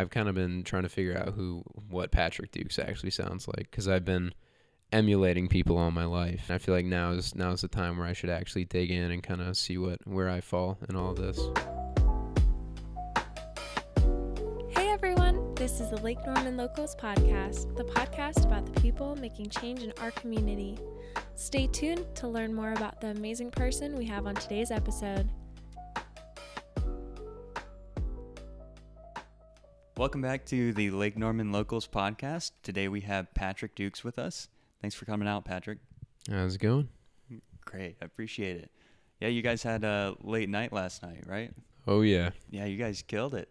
I've 0.00 0.10
kind 0.10 0.28
of 0.28 0.36
been 0.36 0.62
trying 0.62 0.84
to 0.84 0.88
figure 0.88 1.18
out 1.18 1.34
who 1.34 1.64
what 1.90 2.12
Patrick 2.12 2.52
Dukes 2.52 2.78
actually 2.78 3.10
sounds 3.10 3.48
like 3.48 3.68
because 3.68 3.88
I've 3.88 4.04
been 4.04 4.32
emulating 4.92 5.48
people 5.48 5.76
all 5.76 5.90
my 5.90 6.04
life. 6.04 6.52
I 6.52 6.58
feel 6.58 6.72
like 6.72 6.84
now 6.84 7.10
is 7.10 7.34
now 7.34 7.50
is 7.50 7.62
the 7.62 7.68
time 7.68 7.98
where 7.98 8.06
I 8.06 8.12
should 8.12 8.30
actually 8.30 8.64
dig 8.64 8.92
in 8.92 9.10
and 9.10 9.24
kind 9.24 9.40
of 9.40 9.56
see 9.56 9.76
what 9.76 9.98
where 10.06 10.30
I 10.30 10.40
fall 10.40 10.78
in 10.88 10.94
all 10.94 11.14
this. 11.14 11.40
Hey 14.70 14.88
everyone, 14.90 15.52
this 15.56 15.80
is 15.80 15.90
the 15.90 16.00
Lake 16.00 16.24
Norman 16.24 16.56
Locals 16.56 16.94
podcast, 16.94 17.76
the 17.76 17.82
podcast 17.82 18.44
about 18.44 18.72
the 18.72 18.80
people 18.80 19.16
making 19.16 19.48
change 19.48 19.82
in 19.82 19.92
our 20.00 20.12
community. 20.12 20.78
Stay 21.34 21.66
tuned 21.66 22.06
to 22.14 22.28
learn 22.28 22.54
more 22.54 22.72
about 22.72 23.00
the 23.00 23.08
amazing 23.08 23.50
person 23.50 23.96
we 23.96 24.04
have 24.04 24.28
on 24.28 24.36
today's 24.36 24.70
episode. 24.70 25.28
Welcome 29.98 30.22
back 30.22 30.46
to 30.46 30.72
the 30.74 30.92
Lake 30.92 31.18
Norman 31.18 31.50
Locals 31.50 31.88
podcast. 31.88 32.52
Today 32.62 32.86
we 32.86 33.00
have 33.00 33.34
Patrick 33.34 33.74
Dukes 33.74 34.04
with 34.04 34.16
us. 34.16 34.46
Thanks 34.80 34.94
for 34.94 35.06
coming 35.06 35.26
out, 35.26 35.44
Patrick. 35.44 35.78
How's 36.30 36.54
it 36.54 36.60
going? 36.60 36.88
Great, 37.64 37.96
I 38.00 38.04
appreciate 38.04 38.58
it. 38.58 38.70
Yeah, 39.18 39.26
you 39.26 39.42
guys 39.42 39.64
had 39.64 39.82
a 39.82 40.14
late 40.22 40.48
night 40.48 40.72
last 40.72 41.02
night, 41.02 41.24
right? 41.26 41.50
Oh 41.88 42.02
yeah. 42.02 42.30
Yeah, 42.48 42.66
you 42.66 42.76
guys 42.76 43.02
killed 43.02 43.34
it. 43.34 43.48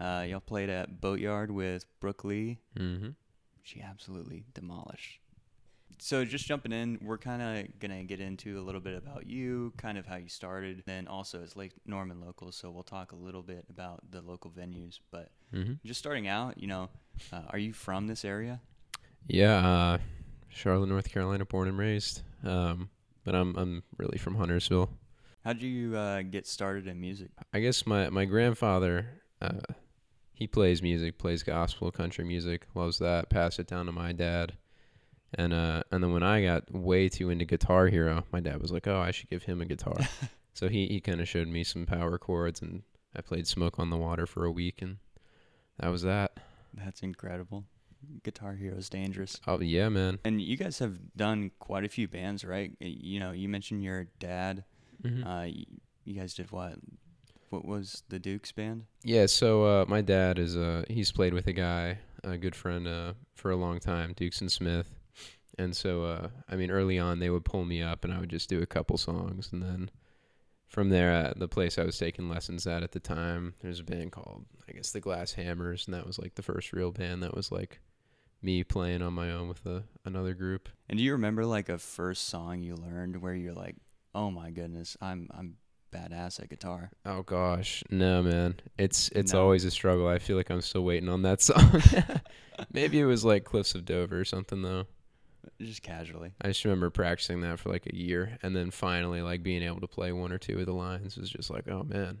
Uh, 0.00 0.24
y'all 0.28 0.40
played 0.40 0.70
at 0.70 1.00
Boatyard 1.00 1.52
with 1.52 1.86
Brooke 2.00 2.24
Lee. 2.24 2.58
Mm-hmm. 2.76 3.10
She 3.62 3.80
absolutely 3.80 4.44
demolished. 4.54 5.20
So 5.98 6.24
just 6.24 6.46
jumping 6.46 6.72
in, 6.72 6.98
we're 7.02 7.18
kind 7.18 7.40
of 7.42 7.78
gonna 7.80 8.04
get 8.04 8.20
into 8.20 8.60
a 8.60 8.62
little 8.62 8.80
bit 8.80 8.96
about 8.96 9.26
you, 9.26 9.72
kind 9.76 9.96
of 9.98 10.06
how 10.06 10.16
you 10.16 10.28
started, 10.28 10.82
then 10.86 11.08
also 11.08 11.42
it's 11.42 11.56
Lake 11.56 11.72
Norman 11.86 12.20
locals. 12.20 12.56
So 12.56 12.70
we'll 12.70 12.82
talk 12.82 13.12
a 13.12 13.16
little 13.16 13.42
bit 13.42 13.64
about 13.70 14.00
the 14.10 14.20
local 14.20 14.50
venues, 14.50 14.98
but 15.10 15.30
Mm-hmm. 15.54 15.74
just 15.84 16.00
starting 16.00 16.26
out, 16.26 16.58
you 16.60 16.66
know, 16.66 16.90
uh, 17.32 17.42
are 17.50 17.58
you 17.58 17.72
from 17.72 18.08
this 18.08 18.24
area? 18.24 18.60
Yeah, 19.28 19.66
uh, 19.66 19.98
Charlotte, 20.48 20.88
North 20.88 21.08
Carolina, 21.10 21.44
born 21.44 21.68
and 21.68 21.78
raised. 21.78 22.22
Um, 22.44 22.90
but 23.24 23.34
I'm 23.34 23.56
I'm 23.56 23.82
really 23.96 24.18
from 24.18 24.34
Huntersville. 24.34 24.90
How 25.44 25.52
did 25.52 25.62
you 25.62 25.96
uh, 25.96 26.22
get 26.22 26.46
started 26.48 26.88
in 26.88 27.00
music? 27.00 27.30
I 27.54 27.60
guess 27.60 27.86
my 27.86 28.10
my 28.10 28.24
grandfather, 28.24 29.06
uh, 29.40 29.60
he 30.32 30.46
plays 30.48 30.82
music, 30.82 31.16
plays 31.18 31.42
gospel, 31.44 31.90
country 31.92 32.24
music, 32.24 32.66
loves 32.74 32.98
that. 32.98 33.30
Passed 33.30 33.58
it 33.60 33.68
down 33.68 33.86
to 33.86 33.92
my 33.92 34.12
dad, 34.12 34.54
and 35.34 35.52
uh, 35.52 35.82
and 35.90 36.02
then 36.02 36.12
when 36.12 36.22
I 36.22 36.42
got 36.42 36.72
way 36.72 37.08
too 37.08 37.30
into 37.30 37.44
Guitar 37.44 37.88
Hero, 37.88 38.24
my 38.32 38.40
dad 38.40 38.60
was 38.60 38.72
like, 38.72 38.86
"Oh, 38.86 39.00
I 39.00 39.10
should 39.10 39.30
give 39.30 39.44
him 39.44 39.60
a 39.60 39.64
guitar." 39.64 39.96
so 40.54 40.68
he 40.68 40.86
he 40.86 41.00
kind 41.00 41.20
of 41.20 41.28
showed 41.28 41.48
me 41.48 41.64
some 41.64 41.86
power 41.86 42.18
chords, 42.18 42.62
and 42.62 42.82
I 43.14 43.20
played 43.22 43.46
Smoke 43.46 43.78
on 43.78 43.90
the 43.90 43.96
Water 43.96 44.26
for 44.26 44.44
a 44.44 44.50
week, 44.50 44.82
and 44.82 44.98
that 45.78 45.88
was 45.88 46.02
that. 46.02 46.38
That's 46.74 47.02
incredible. 47.02 47.64
Guitar 48.22 48.54
Hero 48.54 48.76
is 48.76 48.88
dangerous. 48.88 49.40
Oh 49.46 49.60
yeah, 49.60 49.88
man. 49.88 50.18
And 50.24 50.40
you 50.40 50.56
guys 50.56 50.78
have 50.78 50.98
done 51.16 51.50
quite 51.58 51.84
a 51.84 51.88
few 51.88 52.06
bands, 52.06 52.44
right? 52.44 52.72
You 52.80 53.18
know, 53.20 53.32
you 53.32 53.48
mentioned 53.48 53.82
your 53.82 54.06
dad. 54.18 54.64
Mhm. 55.02 55.26
Uh, 55.26 55.64
you 56.04 56.14
guys 56.14 56.34
did 56.34 56.50
what? 56.52 56.74
What 57.50 57.64
was 57.64 58.02
the 58.08 58.18
Dukes 58.18 58.52
band? 58.52 58.84
Yeah, 59.02 59.26
so 59.26 59.64
uh, 59.64 59.84
my 59.88 60.02
dad 60.02 60.38
is 60.38 60.56
uh 60.56 60.84
he's 60.88 61.10
played 61.10 61.32
with 61.34 61.46
a 61.46 61.52
guy, 61.52 61.98
a 62.22 62.36
good 62.36 62.54
friend 62.54 62.86
uh 62.86 63.14
for 63.34 63.50
a 63.50 63.56
long 63.56 63.80
time, 63.80 64.12
Dukes 64.14 64.40
and 64.40 64.52
Smith. 64.52 64.94
And 65.58 65.74
so 65.76 66.04
uh 66.04 66.28
I 66.48 66.56
mean 66.56 66.70
early 66.70 66.98
on 66.98 67.18
they 67.18 67.30
would 67.30 67.44
pull 67.44 67.64
me 67.64 67.82
up 67.82 68.04
and 68.04 68.12
I 68.12 68.20
would 68.20 68.28
just 68.30 68.48
do 68.48 68.60
a 68.62 68.66
couple 68.66 68.96
songs 68.98 69.50
and 69.52 69.62
then 69.62 69.90
from 70.68 70.88
there 70.90 71.12
at 71.12 71.38
the 71.38 71.46
place 71.48 71.78
I 71.78 71.84
was 71.84 71.96
taking 71.98 72.28
lessons 72.28 72.66
at 72.66 72.82
at 72.82 72.90
the 72.92 72.98
time, 73.00 73.54
there's 73.60 73.80
a 73.80 73.84
band 73.84 74.12
called 74.12 74.44
I 74.68 74.72
guess 74.72 74.90
the 74.90 75.00
Glass 75.00 75.32
Hammers 75.32 75.86
and 75.86 75.94
that 75.94 76.06
was 76.06 76.18
like 76.18 76.34
the 76.34 76.42
first 76.42 76.72
real 76.72 76.90
band 76.90 77.22
that 77.22 77.34
was 77.36 77.50
like 77.52 77.80
me 78.42 78.62
playing 78.64 79.00
on 79.00 79.14
my 79.14 79.30
own 79.32 79.48
with 79.48 79.64
a, 79.64 79.84
another 80.04 80.34
group. 80.34 80.68
And 80.88 80.98
do 80.98 81.04
you 81.04 81.12
remember 81.12 81.46
like 81.46 81.68
a 81.68 81.78
first 81.78 82.28
song 82.28 82.62
you 82.62 82.74
learned 82.76 83.22
where 83.22 83.34
you're 83.34 83.54
like, 83.54 83.76
"Oh 84.14 84.30
my 84.30 84.50
goodness, 84.50 84.96
I'm 85.00 85.28
I'm 85.32 85.56
badass 85.92 86.40
at 86.40 86.50
guitar." 86.50 86.90
Oh 87.06 87.22
gosh, 87.22 87.82
no 87.90 88.22
man. 88.22 88.56
It's 88.76 89.08
it's 89.10 89.32
No. 89.32 89.40
always 89.40 89.64
a 89.64 89.70
struggle. 89.70 90.06
I 90.06 90.18
feel 90.18 90.36
like 90.36 90.50
I'm 90.50 90.60
still 90.60 90.84
waiting 90.84 91.08
on 91.08 91.22
that 91.22 91.40
song. 91.48 91.80
Maybe 92.72 93.00
it 93.00 93.06
was 93.06 93.24
like 93.24 93.44
Cliffs 93.44 93.74
of 93.74 93.84
Dover 93.86 94.20
or 94.20 94.24
something 94.24 94.62
though. 94.62 94.86
Just 95.60 95.82
casually. 95.82 96.32
I 96.42 96.48
just 96.48 96.64
remember 96.64 96.90
practicing 96.90 97.40
that 97.40 97.58
for 97.58 97.70
like 97.70 97.86
a 97.86 97.96
year 97.96 98.38
and 98.42 98.54
then 98.54 98.70
finally 98.70 99.22
like 99.22 99.42
being 99.42 99.62
able 99.62 99.80
to 99.80 99.86
play 99.86 100.12
one 100.12 100.32
or 100.32 100.38
two 100.38 100.58
of 100.58 100.66
the 100.66 100.72
lines 100.72 101.16
was 101.16 101.30
just 101.30 101.50
like, 101.50 101.68
oh 101.68 101.82
man, 101.82 102.18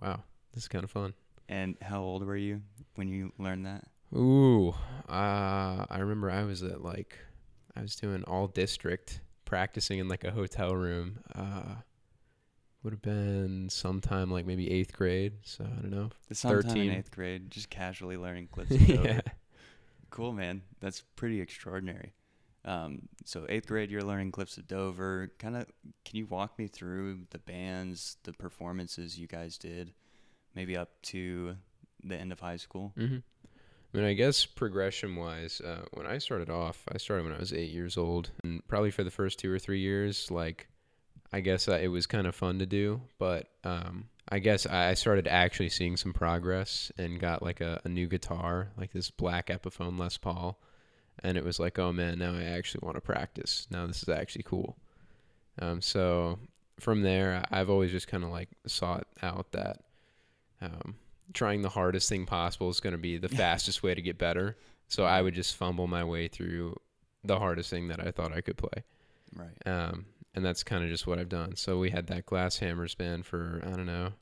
wow, 0.00 0.22
this 0.52 0.64
is 0.64 0.68
kind 0.68 0.84
of 0.84 0.90
fun. 0.90 1.12
And 1.48 1.76
how 1.82 2.00
old 2.02 2.24
were 2.24 2.36
you 2.36 2.62
when 2.94 3.08
you 3.08 3.32
learned 3.38 3.66
that? 3.66 3.84
Ooh, 4.14 4.70
uh, 5.08 5.84
I 5.88 5.98
remember 5.98 6.30
I 6.30 6.44
was 6.44 6.62
at 6.62 6.82
like, 6.82 7.16
I 7.76 7.82
was 7.82 7.96
doing 7.96 8.24
all 8.24 8.48
district 8.48 9.20
practicing 9.44 9.98
in 9.98 10.08
like 10.08 10.24
a 10.24 10.30
hotel 10.30 10.74
room. 10.74 11.20
Uh, 11.34 11.76
would 12.82 12.92
have 12.92 13.02
been 13.02 13.68
sometime 13.68 14.30
like 14.30 14.46
maybe 14.46 14.70
eighth 14.70 14.92
grade. 14.92 15.32
So 15.42 15.64
I 15.64 15.80
don't 15.82 15.90
know. 15.90 16.10
Sometime 16.32 16.62
13. 16.62 16.90
in 16.90 16.96
eighth 16.96 17.10
grade, 17.10 17.50
just 17.50 17.70
casually 17.70 18.16
learning 18.16 18.48
Cliffs. 18.52 18.70
Yeah. 18.70 19.20
Cool, 20.10 20.32
man. 20.32 20.62
That's 20.80 21.02
pretty 21.16 21.40
extraordinary. 21.40 22.14
Um, 22.68 23.08
so 23.24 23.46
eighth 23.48 23.66
grade, 23.66 23.90
you're 23.90 24.02
learning 24.02 24.30
Cliffs 24.30 24.58
of 24.58 24.68
Dover. 24.68 25.32
Kind 25.38 25.56
of, 25.56 25.64
can 26.04 26.16
you 26.16 26.26
walk 26.26 26.58
me 26.58 26.66
through 26.66 27.20
the 27.30 27.38
bands, 27.38 28.18
the 28.24 28.34
performances 28.34 29.18
you 29.18 29.26
guys 29.26 29.56
did, 29.56 29.94
maybe 30.54 30.76
up 30.76 30.90
to 31.02 31.56
the 32.04 32.16
end 32.16 32.30
of 32.30 32.40
high 32.40 32.58
school? 32.58 32.92
hmm 32.96 33.18
I 33.94 33.96
mean, 33.96 34.06
I 34.06 34.12
guess 34.12 34.44
progression 34.44 35.16
wise, 35.16 35.62
uh, 35.62 35.80
when 35.94 36.06
I 36.06 36.18
started 36.18 36.50
off, 36.50 36.84
I 36.92 36.98
started 36.98 37.24
when 37.24 37.32
I 37.32 37.38
was 37.38 37.54
eight 37.54 37.70
years 37.70 37.96
old, 37.96 38.30
and 38.44 38.60
probably 38.68 38.90
for 38.90 39.02
the 39.02 39.10
first 39.10 39.38
two 39.38 39.50
or 39.50 39.58
three 39.58 39.80
years, 39.80 40.30
like, 40.30 40.68
I 41.32 41.40
guess 41.40 41.68
uh, 41.68 41.78
it 41.80 41.88
was 41.88 42.06
kind 42.06 42.26
of 42.26 42.34
fun 42.34 42.58
to 42.58 42.66
do, 42.66 43.00
but 43.18 43.46
um, 43.64 44.10
I 44.28 44.40
guess 44.40 44.66
I 44.66 44.90
I 44.90 44.94
started 44.94 45.26
actually 45.26 45.70
seeing 45.70 45.96
some 45.96 46.12
progress 46.12 46.92
and 46.98 47.18
got 47.18 47.42
like 47.42 47.62
a, 47.62 47.80
a 47.82 47.88
new 47.88 48.08
guitar, 48.08 48.68
like 48.76 48.92
this 48.92 49.10
black 49.10 49.46
Epiphone 49.46 49.98
Les 49.98 50.18
Paul, 50.18 50.60
and 51.22 51.36
it 51.36 51.44
was 51.44 51.58
like, 51.58 51.78
oh 51.78 51.92
man, 51.92 52.18
now 52.18 52.34
I 52.34 52.44
actually 52.44 52.80
want 52.84 52.96
to 52.96 53.00
practice. 53.00 53.66
Now 53.70 53.86
this 53.86 54.02
is 54.02 54.08
actually 54.08 54.44
cool. 54.44 54.76
Um, 55.60 55.80
so 55.80 56.38
from 56.78 57.02
there, 57.02 57.42
I've 57.50 57.70
always 57.70 57.90
just 57.90 58.08
kind 58.08 58.24
of 58.24 58.30
like 58.30 58.48
sought 58.66 59.06
out 59.22 59.52
that 59.52 59.82
um, 60.60 60.96
trying 61.32 61.62
the 61.62 61.68
hardest 61.68 62.08
thing 62.08 62.26
possible 62.26 62.68
is 62.70 62.80
going 62.80 62.92
to 62.92 62.98
be 62.98 63.18
the 63.18 63.28
fastest 63.28 63.82
way 63.82 63.94
to 63.94 64.02
get 64.02 64.18
better. 64.18 64.56
So 64.88 65.04
I 65.04 65.20
would 65.20 65.34
just 65.34 65.56
fumble 65.56 65.86
my 65.86 66.04
way 66.04 66.28
through 66.28 66.76
the 67.24 67.38
hardest 67.38 67.70
thing 67.70 67.88
that 67.88 68.04
I 68.04 68.10
thought 68.10 68.32
I 68.32 68.40
could 68.40 68.56
play. 68.56 68.84
Right. 69.34 69.66
Um, 69.66 70.06
and 70.34 70.44
that's 70.44 70.62
kind 70.62 70.84
of 70.84 70.90
just 70.90 71.06
what 71.06 71.18
I've 71.18 71.28
done. 71.28 71.56
So 71.56 71.78
we 71.78 71.90
had 71.90 72.06
that 72.06 72.26
Glass 72.26 72.58
Hammers 72.58 72.94
band 72.94 73.26
for, 73.26 73.62
I 73.66 73.70
don't 73.70 73.86
know, 73.86 74.12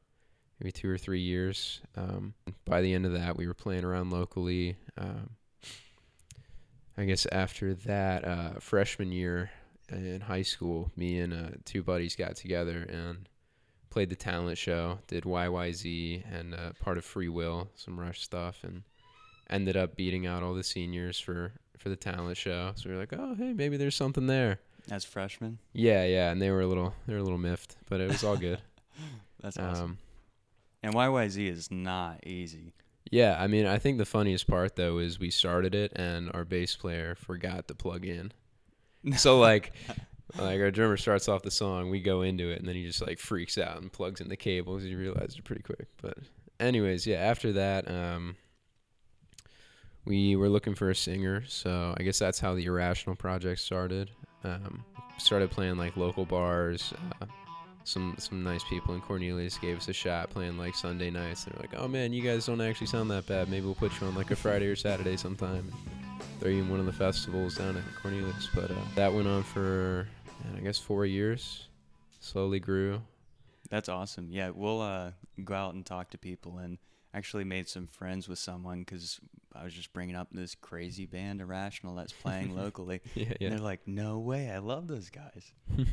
maybe 0.59 0.73
two 0.73 0.91
or 0.91 0.99
three 0.99 1.21
years. 1.21 1.81
Um, 1.97 2.35
by 2.65 2.81
the 2.81 2.95
end 2.95 3.07
of 3.07 3.13
that, 3.13 3.37
we 3.37 3.47
were 3.47 3.55
playing 3.55 3.85
around 3.85 4.11
locally. 4.11 4.77
Um, 4.97 5.31
I 6.99 7.05
guess 7.05 7.27
after 7.31 7.75
that, 7.75 8.25
uh, 8.25 8.51
freshman 8.61 9.13
year 9.13 9.51
in 9.91 10.23
high 10.23 10.43
school, 10.43 10.91
me 10.97 11.21
and 11.21 11.33
uh, 11.33 11.57
two 11.65 11.83
buddies 11.83 12.17
got 12.17 12.37
together 12.37 12.83
and 12.89 13.29
played 13.91 14.11
the 14.11 14.17
talent 14.17 14.59
show, 14.59 14.99
did 15.07 15.25
YYZ 15.25 16.23
and 16.33 16.55
uh, 16.55 16.73
part 16.81 16.99
of 16.99 17.05
Free 17.05 17.29
Will, 17.29 17.69
some 17.75 17.99
Rush 17.99 18.23
stuff, 18.23 18.61
and 18.63 18.83
ended 19.49 19.77
up 19.77 19.97
beating 19.97 20.27
out 20.27 20.43
all 20.43 20.55
the 20.55 20.65
seniors 20.65 21.19
for 21.19 21.53
for 21.79 21.89
the 21.91 21.97
talent 21.97 22.37
show. 22.37 22.73
So 22.77 22.89
we 22.89 22.95
were 22.95 23.01
like, 23.01 23.13
oh 23.13 23.35
hey, 23.35 23.53
maybe 23.53 23.77
there's 23.77 23.97
something 23.97 24.27
there. 24.27 24.61
As 24.91 25.05
freshmen? 25.05 25.59
Yeah, 25.73 26.05
yeah, 26.05 26.31
and 26.31 26.41
they 26.41 26.51
were 26.51 26.61
a 26.63 26.67
little 26.67 26.95
they 27.07 27.13
were 27.13 27.21
a 27.21 27.23
little 27.23 27.39
miffed, 27.39 27.77
but 27.89 28.01
it 28.01 28.09
was 28.09 28.25
all 28.25 28.37
good. 28.37 28.61
That's 29.41 29.59
awesome. 29.59 29.85
um, 29.85 29.99
and 30.83 30.95
YYZ 30.95 31.49
is 31.51 31.71
not 31.71 32.27
easy. 32.27 32.73
Yeah, 33.11 33.37
I 33.39 33.47
mean, 33.47 33.67
I 33.67 33.79
think 33.79 33.99
the 33.99 34.05
funniest 34.05 34.47
part 34.47 34.77
though 34.77 34.99
is 34.99 35.19
we 35.19 35.31
started 35.31 35.75
it 35.75 35.93
and 35.95 36.31
our 36.35 36.45
bass 36.45 36.77
player 36.77 37.15
forgot 37.15 37.69
to 37.69 37.75
plug 37.75 38.05
in. 38.05 38.33
So 39.17 39.39
like 39.41 39.73
like 40.39 40.61
our 40.61 40.71
drummer 40.71 40.97
starts 40.97 41.29
off 41.29 41.43
the 41.43 41.51
song, 41.51 41.91
we 41.91 42.01
go 42.01 42.23
into 42.23 42.51
it, 42.51 42.59
and 42.59 42.69
then 42.69 42.75
he 42.75 42.85
just 42.85 43.07
like 43.07 43.19
freaks 43.19 43.59
out 43.59 43.81
and 43.81 43.93
plugs 43.93 44.21
in 44.21 44.29
the 44.29 44.37
cables. 44.37 44.83
He 44.83 44.95
realized 44.95 45.39
it 45.39 45.45
pretty 45.45 45.63
quick. 45.63 45.87
But 46.03 46.19
anyways, 46.59 47.07
yeah, 47.07 47.19
after 47.19 47.53
that, 47.53 47.89
um, 47.91 48.37
we 50.05 50.37
were 50.37 50.49
looking 50.49 50.75
for 50.75 50.91
a 50.91 50.95
singer, 50.95 51.45
so 51.47 51.95
I 51.97 52.03
guess 52.03 52.19
that's 52.19 52.39
how 52.39 52.55
the 52.55 52.65
Irrational 52.65 53.17
project 53.17 53.61
started. 53.61 54.11
Um, 54.45 54.85
started 55.19 55.51
playing 55.51 55.77
like 55.77 55.97
local 55.97 56.25
bars. 56.25 56.93
Uh, 57.21 57.27
some 57.87 58.17
some 58.19 58.43
nice 58.43 58.65
people 58.65 58.95
in 58.95 59.01
Cornelius 59.01 59.57
gave 59.59 59.79
us 59.79 59.89
a 59.89 59.93
shot 59.93 60.29
playing 60.31 60.59
like 60.59 60.75
Sunday 60.75 61.09
nights. 61.11 61.45
They're 61.45 61.59
like, 61.61 61.73
"Oh 61.77 61.89
man, 61.89 62.13
you 62.13 62.23
guys 62.23 62.45
don't 62.47 62.61
actually 62.61 62.89
sound 62.89 63.11
that 63.13 63.27
bad. 63.27 63.49
Maybe 63.49 63.65
we'll 63.65 63.75
put 63.75 63.99
you 64.01 64.07
on 64.07 64.15
like 64.15 64.31
a 64.31 64.37
Friday 64.37 64.67
or 64.67 64.77
Saturday 64.77 65.17
sometime." 65.17 65.73
Throw 66.41 66.51
you 66.51 66.59
in 66.63 66.69
one 66.69 66.81
of 66.81 66.87
the 66.87 66.93
festivals 66.93 67.57
down 67.57 67.77
at 67.77 67.83
Cornelius. 68.03 68.49
But 68.55 68.71
uh, 68.71 68.75
that 68.97 69.13
went 69.13 69.27
on 69.29 69.43
for 69.43 70.07
man, 70.45 70.57
I 70.57 70.61
guess 70.61 70.79
four 70.79 71.07
years. 71.07 71.69
Slowly 72.21 72.61
grew. 72.61 73.01
That's 73.71 73.89
awesome. 73.89 74.29
Yeah, 74.31 74.51
we'll 74.51 74.81
uh, 74.81 75.13
go 75.45 75.55
out 75.55 75.75
and 75.75 75.85
talk 75.87 76.11
to 76.11 76.19
people. 76.19 76.59
And 76.59 76.79
actually 77.15 77.45
made 77.45 77.69
some 77.69 77.87
friends 77.87 78.29
with 78.29 78.39
someone 78.39 78.81
because 78.81 79.19
I 79.55 79.65
was 79.65 79.73
just 79.73 79.93
bringing 79.95 80.17
up 80.17 80.29
this 80.33 80.55
crazy 80.55 81.07
band 81.07 81.41
Irrational 81.41 81.95
that's 81.95 82.13
playing 82.13 82.55
locally. 82.57 83.01
yeah, 83.15 83.25
And 83.29 83.37
yeah. 83.41 83.49
they're 83.51 83.59
like, 83.59 83.87
no 83.87 84.19
way, 84.19 84.51
I 84.51 84.59
love 84.59 84.87
those 84.87 85.09
guys. 85.09 85.53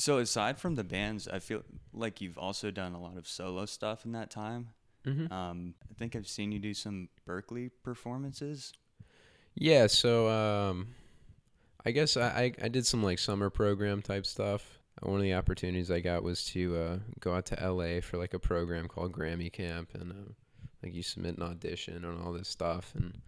So 0.00 0.16
aside 0.16 0.58
from 0.58 0.76
the 0.76 0.84
bands, 0.84 1.28
I 1.28 1.40
feel 1.40 1.62
like 1.92 2.22
you've 2.22 2.38
also 2.38 2.70
done 2.70 2.94
a 2.94 3.00
lot 3.00 3.18
of 3.18 3.28
solo 3.28 3.66
stuff 3.66 4.06
in 4.06 4.12
that 4.12 4.30
time. 4.30 4.70
hmm 5.04 5.30
Um, 5.30 5.74
I 5.90 5.94
think 5.94 6.16
I've 6.16 6.26
seen 6.26 6.52
you 6.52 6.58
do 6.58 6.72
some 6.72 7.10
Berklee 7.28 7.70
performances. 7.82 8.72
Yeah, 9.54 9.88
so 9.88 10.28
um, 10.28 10.94
I 11.84 11.90
guess 11.90 12.16
I, 12.16 12.28
I 12.28 12.64
I 12.64 12.68
did 12.68 12.86
some 12.86 13.02
like 13.02 13.18
summer 13.18 13.50
program 13.50 14.00
type 14.00 14.24
stuff. 14.24 14.78
One 15.02 15.16
of 15.16 15.22
the 15.22 15.34
opportunities 15.34 15.90
I 15.90 16.00
got 16.00 16.22
was 16.22 16.44
to 16.46 16.76
uh, 16.76 16.98
go 17.20 17.34
out 17.34 17.46
to 17.46 17.56
LA 17.56 18.00
for 18.00 18.16
like 18.16 18.32
a 18.32 18.38
program 18.38 18.88
called 18.88 19.12
Grammy 19.12 19.52
Camp, 19.52 19.90
and 19.94 20.12
uh, 20.12 20.32
like 20.82 20.94
you 20.94 21.02
submit 21.02 21.36
an 21.36 21.42
audition 21.42 22.04
and 22.04 22.22
all 22.22 22.32
this 22.32 22.48
stuff, 22.48 22.94
and 22.94 23.20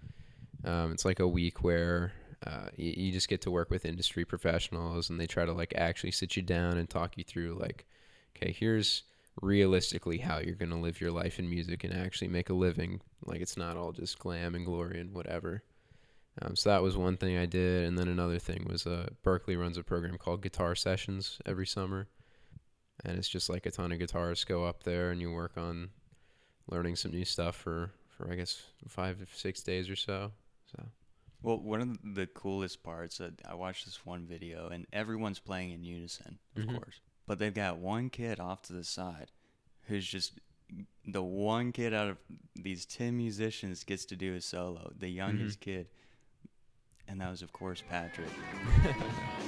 um, 0.64 0.92
it's 0.92 1.04
like 1.04 1.20
a 1.20 1.28
week 1.28 1.62
where 1.62 2.12
uh, 2.46 2.68
you, 2.76 2.94
you 2.96 3.12
just 3.12 3.28
get 3.28 3.40
to 3.42 3.50
work 3.50 3.70
with 3.70 3.84
industry 3.84 4.24
professionals, 4.24 5.10
and 5.10 5.20
they 5.20 5.26
try 5.26 5.44
to 5.44 5.52
like 5.52 5.72
actually 5.76 6.10
sit 6.10 6.36
you 6.36 6.42
down 6.42 6.78
and 6.78 6.88
talk 6.88 7.16
you 7.16 7.24
through 7.24 7.58
like, 7.60 7.86
okay, 8.36 8.52
here's 8.52 9.04
realistically 9.40 10.18
how 10.18 10.38
you're 10.38 10.54
gonna 10.54 10.80
live 10.80 11.00
your 11.00 11.10
life 11.10 11.38
in 11.38 11.48
music 11.48 11.84
and 11.84 11.94
actually 11.94 12.28
make 12.28 12.50
a 12.50 12.54
living. 12.54 13.00
Like 13.24 13.40
it's 13.40 13.56
not 13.56 13.76
all 13.76 13.92
just 13.92 14.18
glam 14.18 14.54
and 14.54 14.66
glory 14.66 15.00
and 15.00 15.12
whatever. 15.14 15.62
Um, 16.40 16.56
so 16.56 16.70
that 16.70 16.82
was 16.82 16.96
one 16.96 17.16
thing 17.18 17.36
I 17.36 17.46
did, 17.46 17.84
and 17.84 17.98
then 17.98 18.08
another 18.08 18.38
thing 18.38 18.66
was 18.68 18.86
uh, 18.86 19.08
Berklee 19.22 19.58
runs 19.58 19.76
a 19.76 19.82
program 19.82 20.16
called 20.16 20.42
Guitar 20.42 20.74
Sessions 20.74 21.38
every 21.44 21.66
summer, 21.66 22.08
and 23.04 23.18
it's 23.18 23.28
just 23.28 23.50
like 23.50 23.66
a 23.66 23.70
ton 23.70 23.92
of 23.92 23.98
guitarists 23.98 24.46
go 24.46 24.64
up 24.64 24.82
there 24.82 25.10
and 25.10 25.20
you 25.20 25.30
work 25.30 25.52
on 25.56 25.90
learning 26.70 26.96
some 26.96 27.10
new 27.10 27.24
stuff 27.24 27.56
for 27.56 27.90
for 28.16 28.30
I 28.32 28.36
guess 28.36 28.62
five 28.88 29.18
to 29.18 29.26
six 29.34 29.62
days 29.62 29.88
or 29.88 29.96
so. 29.96 30.32
So 30.74 30.84
Well, 31.42 31.58
one 31.58 31.80
of 31.80 32.14
the 32.14 32.26
coolest 32.26 32.82
parts, 32.82 33.20
uh, 33.20 33.30
I 33.48 33.54
watched 33.54 33.84
this 33.84 34.06
one 34.06 34.26
video, 34.26 34.68
and 34.68 34.86
everyone's 34.92 35.40
playing 35.40 35.70
in 35.72 35.82
unison, 35.84 36.38
of 36.56 36.62
Mhm. 36.64 36.74
course. 36.78 37.00
But 37.26 37.38
they've 37.38 37.52
got 37.54 37.78
one 37.78 38.10
kid 38.10 38.38
off 38.40 38.62
to 38.62 38.72
the 38.72 38.84
side 38.84 39.30
who's 39.86 40.06
just 40.06 40.38
the 41.04 41.22
one 41.22 41.72
kid 41.72 41.92
out 41.92 42.08
of 42.08 42.18
these 42.54 42.86
10 42.86 43.16
musicians 43.16 43.84
gets 43.84 44.04
to 44.06 44.16
do 44.16 44.34
a 44.34 44.40
solo, 44.40 44.92
the 44.96 45.08
youngest 45.08 45.60
kid. 45.60 45.88
And 47.08 47.20
that 47.20 47.30
was, 47.30 47.42
of 47.42 47.52
course, 47.52 47.82
Patrick. 47.88 48.30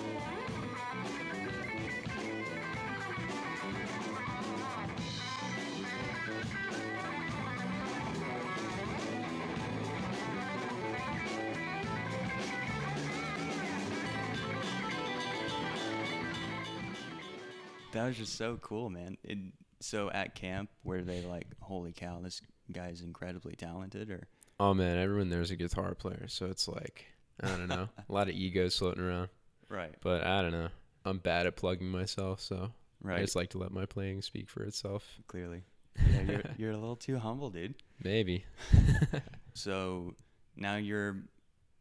That 18.05 18.09
was 18.11 18.19
just 18.19 18.37
so 18.37 18.59
cool, 18.61 18.91
man. 18.91 19.17
It, 19.25 19.39
so 19.81 20.11
at 20.11 20.35
camp, 20.35 20.69
were 20.83 21.01
they 21.03 21.23
like, 21.23 21.47
holy 21.61 21.93
cow, 21.93 22.21
this 22.23 22.43
guy's 22.71 23.01
incredibly 23.01 23.55
talented, 23.57 24.11
or 24.11 24.29
oh 24.61 24.75
man, 24.75 24.99
everyone 24.99 25.31
there's 25.31 25.51
a 25.51 25.57
guitar 25.57 25.95
player, 25.95 26.27
so 26.29 26.47
it's 26.47 26.69
like 26.69 27.07
I 27.43 27.49
don't 27.49 27.69
know, 27.69 27.89
a 28.09 28.13
lot 28.13 28.29
of 28.29 28.35
egos 28.35 28.77
floating 28.79 29.03
around. 29.05 29.29
right, 29.71 29.95
But 30.03 30.25
I 30.27 30.43
don't 30.43 30.53
know. 30.53 30.69
I'm 31.07 31.19
bad 31.19 31.47
at 31.47 31.57
plugging 31.57 31.89
myself, 31.89 32.41
so 32.41 32.73
I 33.07 33.21
just 33.21 33.37
like 33.37 33.51
to 33.51 33.59
let 33.59 33.73
my 33.73 33.87
playing 33.87 34.21
speak 34.23 34.49
for 34.51 34.63
itself. 34.65 35.05
clearly. 35.27 35.63
Yeah, 36.11 36.21
you're, 36.23 36.43
you're 36.59 36.71
a 36.73 36.77
little 36.79 36.97
too 36.97 37.19
humble, 37.19 37.49
dude. 37.51 37.75
Maybe. 38.03 38.45
So 39.55 40.15
now 40.57 40.77
you're 40.77 41.17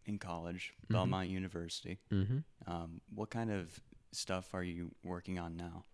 in 0.05 0.19
college, 0.19 0.73
Mhm. 0.87 0.93
Belmont 0.93 1.29
University. 1.29 1.99
mm-hmm. 2.11 2.39
Um, 2.71 3.01
what 3.13 3.29
kind 3.29 3.51
of 3.51 3.79
stuff 4.11 4.53
are 4.53 4.63
you 4.63 4.91
working 5.03 5.39
on 5.39 5.55
now? 5.57 5.85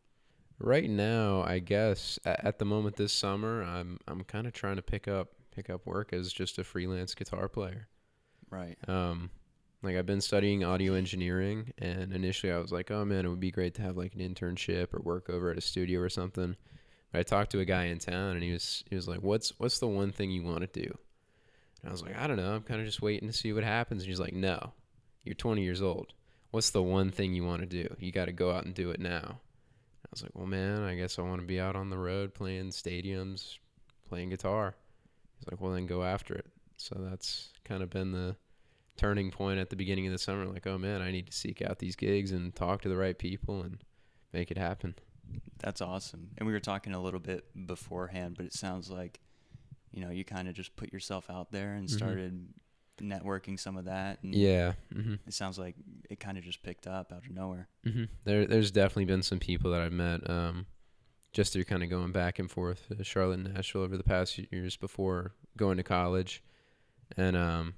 Right 0.60 0.90
now, 0.90 1.42
I 1.44 1.60
guess 1.60 2.20
at, 2.26 2.60
the 2.60 2.66
moment 2.66 2.98
this 2.98 3.14
summer, 3.14 3.64
I'm 3.64 4.00
I'm 4.08 4.24
kind 4.26 4.46
of 4.46 4.54
trying 4.54 4.76
to 4.76 4.82
pick 4.82 5.08
up 5.08 5.30
pick 5.56 5.70
up 5.70 5.86
work 5.86 6.12
as 6.12 6.34
just 6.34 6.58
a 6.58 6.64
freelance 6.64 7.16
guitar 7.16 7.48
player. 7.48 7.88
Right. 8.50 8.78
Um, 8.88 9.30
like 9.82 9.96
I've 9.96 10.06
been 10.06 10.20
studying 10.20 10.66
audio 10.66 10.96
engineering, 10.96 11.72
and 11.78 12.12
initially 12.12 12.52
I 12.52 12.58
was 12.58 12.74
like, 12.74 12.92
oh 12.92 13.06
man, 13.06 13.26
it 13.26 13.30
would 13.30 13.40
be 13.40 13.52
great 13.52 13.74
to 13.76 13.82
have 13.82 13.96
like 13.96 14.14
an 14.16 14.20
internship 14.20 14.94
or 14.94 15.02
work 15.02 15.30
over 15.30 15.50
at 15.50 15.58
a 15.58 15.62
studio 15.62 16.02
or 16.02 16.10
something. 16.10 16.58
But 17.12 17.20
I 17.20 17.24
talked 17.24 17.52
to 17.52 17.60
a 17.60 17.66
guy 17.66 17.86
in 17.86 18.00
town, 18.00 18.36
and 18.36 18.44
he 18.44 18.52
was 18.52 18.84
he 18.90 18.96
was 18.96 19.08
like, 19.08 19.22
what's 19.22 19.58
what's 19.60 19.80
the 19.80 19.88
one 19.88 20.12
thing 20.12 20.30
you 20.30 20.44
want 20.44 20.62
to 20.62 20.82
do? 20.82 20.98
And 21.82 21.90
I 21.90 21.92
was 21.92 22.04
like, 22.04 22.18
I 22.18 22.28
don't 22.28 22.38
know. 22.38 22.54
I'm 22.54 22.64
kind 22.64 22.82
of 22.82 22.86
just 22.86 23.02
waiting 23.02 23.30
to 23.30 23.34
see 23.34 23.54
what 23.54 23.64
happens. 23.64 24.04
And 24.04 24.10
he's 24.10 24.20
like, 24.20 24.34
No, 24.34 24.74
you're 25.24 25.36
20 25.36 25.64
years 25.64 25.82
old. 25.82 26.14
What's 26.52 26.72
the 26.72 26.84
one 26.84 27.12
thing 27.12 27.34
you 27.34 27.46
want 27.46 27.62
to 27.62 27.68
do? 27.68 27.96
You 28.00 28.12
got 28.12 28.26
to 28.26 28.32
go 28.32 28.52
out 28.52 28.66
and 28.66 28.74
do 28.74 28.90
it 28.90 29.00
now. 29.00 29.40
I 30.10 30.12
was 30.12 30.24
like, 30.24 30.32
Well, 30.34 30.48
man, 30.48 30.82
I 30.84 30.96
guess 30.96 31.20
I 31.20 31.22
want 31.22 31.42
to 31.42 31.48
be 31.48 31.60
out 31.60 31.76
on 31.76 31.90
the 31.90 31.98
road 31.98 32.34
playing 32.34 32.70
stadiums, 32.70 33.58
playing 34.08 34.30
guitar. 34.30 34.76
He's 35.38 35.48
like, 35.52 35.62
Well, 35.62 35.72
then 35.74 35.86
go 35.86 36.04
after 36.04 36.34
it. 36.36 36.48
So 36.78 36.96
that's 37.00 37.50
kind 37.64 37.84
of 37.84 37.90
been 37.90 38.12
the 38.12 38.36
turning 38.98 39.32
point 39.32 39.60
at 39.60 39.70
the 39.70 39.76
beginning 39.76 40.08
of 40.08 40.12
the 40.12 40.18
summer. 40.18 40.46
Like, 40.46 40.66
oh 40.68 40.78
man, 40.78 41.02
I 41.02 41.12
need 41.12 41.28
to 41.28 41.34
seek 41.34 41.62
out 41.62 41.80
these 41.80 41.96
gigs 41.96 42.32
and 42.32 42.54
talk 42.56 42.82
to 42.82 42.90
the 42.90 42.98
right 42.98 43.18
people 43.18 43.62
and 43.62 43.78
make 44.34 44.50
it 44.52 44.58
happen. 44.58 44.96
That's 45.60 45.80
awesome. 45.82 46.32
And 46.38 46.48
we 46.48 46.54
were 46.54 46.60
talking 46.60 46.94
a 46.94 47.02
little 47.02 47.20
bit 47.20 47.46
beforehand, 47.68 48.36
but 48.36 48.46
it 48.46 48.54
sounds 48.54 48.90
like, 48.90 49.20
you 49.92 50.02
know, 50.04 50.10
you 50.10 50.24
kind 50.26 50.48
of 50.48 50.54
just 50.54 50.76
put 50.76 50.92
yourself 50.92 51.30
out 51.30 51.52
there 51.52 51.74
and 51.74 51.88
Mhm. 51.88 51.92
started 51.96 52.48
networking 53.00 53.60
some 53.60 53.78
of 53.78 53.86
that. 53.86 54.19
Yeah. 54.24 54.74
hmm 54.94 55.16
It 55.28 55.34
sounds 55.34 55.57
like 55.60 55.75
it 56.10 56.19
kind 56.19 56.38
of 56.38 56.44
just 56.44 56.63
picked 56.63 56.88
up 56.88 57.12
out 57.12 57.25
of 57.25 57.31
nowhere. 57.31 57.68
hmm 57.84 58.06
There, 58.24 58.46
there's 58.46 58.72
definitely 58.72 59.06
been 59.06 59.24
some 59.24 59.40
people 59.40 59.72
that 59.72 59.81
I've 59.81 59.92
met 59.92 60.30
um, 60.30 60.66
just 61.31 61.54
through 61.54 61.66
kind 61.66 61.84
of 61.84 61.90
going 61.90 62.12
back 62.12 62.40
and 62.40 62.50
forth 62.50 62.88
to 62.96 63.04
Charlotte 63.04 63.40
and 63.40 63.54
Nashville 63.54 63.81
over 63.84 63.98
the 63.98 64.04
past 64.04 64.38
years 64.51 64.75
before 64.75 65.34
going 65.57 65.78
to 65.78 65.84
college, 65.84 66.44
and 67.18 67.36
um, 67.36 67.74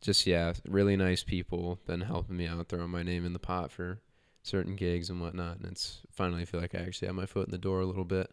just 0.00 0.26
yeah, 0.26 0.52
really 0.66 0.96
nice 0.96 1.22
people 1.24 1.78
been 1.86 2.02
helping 2.02 2.36
me 2.36 2.46
out, 2.46 2.68
throwing 2.68 2.90
my 2.90 3.02
name 3.02 3.24
in 3.24 3.32
the 3.32 3.38
pot 3.38 3.70
for 3.72 4.00
certain 4.42 4.74
gigs 4.76 5.08
and 5.10 5.20
whatnot, 5.20 5.58
and 5.58 5.66
it's 5.66 6.00
finally 6.10 6.44
feel 6.44 6.60
like 6.60 6.74
I 6.74 6.78
actually 6.78 7.06
have 7.06 7.14
my 7.14 7.26
foot 7.26 7.46
in 7.46 7.52
the 7.52 7.58
door 7.58 7.80
a 7.80 7.86
little 7.86 8.04
bit. 8.04 8.30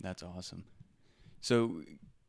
That's 0.00 0.22
awesome. 0.22 0.64
So, 1.40 1.82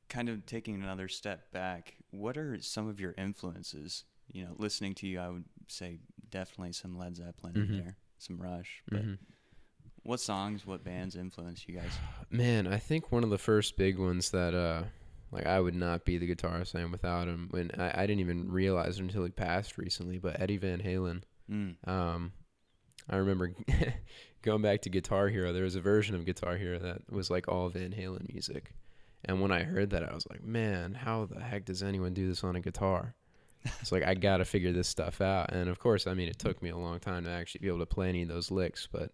kind 0.09 0.29
of 0.29 0.45
taking 0.45 0.75
another 0.75 1.07
step 1.07 1.51
back, 1.51 1.95
what 2.11 2.37
are 2.37 2.59
some 2.61 2.87
of 2.87 2.99
your 2.99 3.13
influences? 3.18 4.04
You 4.31 4.44
know, 4.45 4.56
listening 4.57 4.95
to 4.95 5.07
you, 5.07 5.19
I 5.19 5.30
would 5.30 5.45
say 5.68 5.99
definitely 6.30 6.73
some 6.73 6.97
Led 6.97 7.16
Zeppelin 7.16 7.54
Mhm. 7.54 7.69
in 7.69 7.78
there, 7.78 7.97
some 8.18 8.37
Rush. 8.42 8.83
But 8.89 9.04
Mhm. 9.06 9.18
what 10.04 10.19
songs, 10.19 10.66
what 10.66 10.83
bands 10.83 11.16
influence 11.16 11.68
you 11.68 11.75
guys? 11.75 11.92
Man, 12.30 12.68
I 12.68 12.78
think 12.78 13.11
one 13.11 13.23
of 13.23 13.30
the 13.30 13.37
first 13.37 13.78
big 13.78 13.97
ones 13.97 14.31
that 14.31 14.54
uh 14.54 14.83
like 15.31 15.45
I 15.45 15.59
would 15.59 15.75
not 15.75 16.06
be 16.06 16.18
the 16.18 16.28
guitarist 16.33 16.73
I 16.75 16.81
am 16.81 16.92
without 16.92 17.28
him. 17.28 17.49
When 17.51 17.69
I, 17.78 18.04
I 18.04 18.07
didn't 18.07 18.21
even 18.21 18.51
realize 18.51 18.97
it 18.97 19.04
until 19.04 19.23
he 19.25 19.30
passed 19.30 19.78
recently, 19.78 20.18
but 20.18 20.39
Eddie 20.42 20.57
Van 20.57 20.80
Halen. 20.81 21.21
Mm. 21.49 21.87
Um, 21.87 22.33
I 23.07 23.18
remember 23.18 23.54
going 24.42 24.63
back 24.63 24.81
to 24.83 24.89
Guitar 24.89 25.28
Hero. 25.30 25.54
There 25.54 25.63
was 25.63 25.75
a 25.75 25.81
version 25.81 26.16
of 26.16 26.25
Guitar 26.25 26.57
Hero 26.57 26.80
that 26.80 27.11
was 27.11 27.30
like 27.30 27.47
all 27.47 27.69
Van 27.69 27.92
Halen 27.92 28.31
music, 28.33 28.73
and 29.30 29.40
when 29.40 29.52
I 29.52 29.62
heard 29.62 29.92
that, 29.92 30.02
I 30.02 30.16
was 30.16 30.26
like, 30.28 30.44
"Man, 30.44 30.95
how 30.95 31.26
the 31.26 31.40
heck 31.40 31.64
does 31.64 31.83
anyone 31.83 32.16
do 32.16 32.28
this 32.28 32.44
on 32.44 32.56
a 32.56 32.59
guitar?" 32.59 33.14
It's 33.80 33.92
like 33.92 34.04
I 34.04 34.16
gotta 34.16 34.44
figure 34.44 34.71
this 34.71 34.88
stuff 34.88 35.21
out. 35.21 35.54
And 35.54 35.69
of 35.69 35.78
course, 35.78 36.07
I 36.07 36.16
mean, 36.16 36.30
it 36.30 36.40
took 36.40 36.64
me 36.64 36.69
a 36.69 36.78
long 36.78 37.00
time 37.00 37.26
to 37.26 37.30
actually 37.30 37.59
be 37.59 37.68
able 37.68 37.80
to 37.80 37.86
play 37.86 38.09
any 38.09 38.24
of 38.24 38.28
those 38.28 38.50
licks, 38.50 38.88
but 38.92 39.12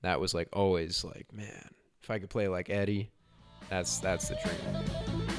that 0.00 0.18
was 0.18 0.34
like 0.34 0.48
always 0.52 1.04
like, 1.04 1.32
man, 1.32 1.68
if 2.02 2.10
I 2.10 2.18
could 2.18 2.30
play 2.30 2.48
like 2.48 2.70
Eddie, 2.70 3.12
that's 3.68 3.98
that's 3.98 4.30
the 4.30 4.34
dream. 4.42 5.31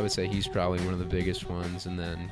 I 0.00 0.02
would 0.02 0.10
say 0.12 0.26
he's 0.26 0.48
probably 0.48 0.82
one 0.82 0.94
of 0.94 0.98
the 0.98 1.04
biggest 1.04 1.46
ones, 1.46 1.84
and 1.84 1.98
then 1.98 2.30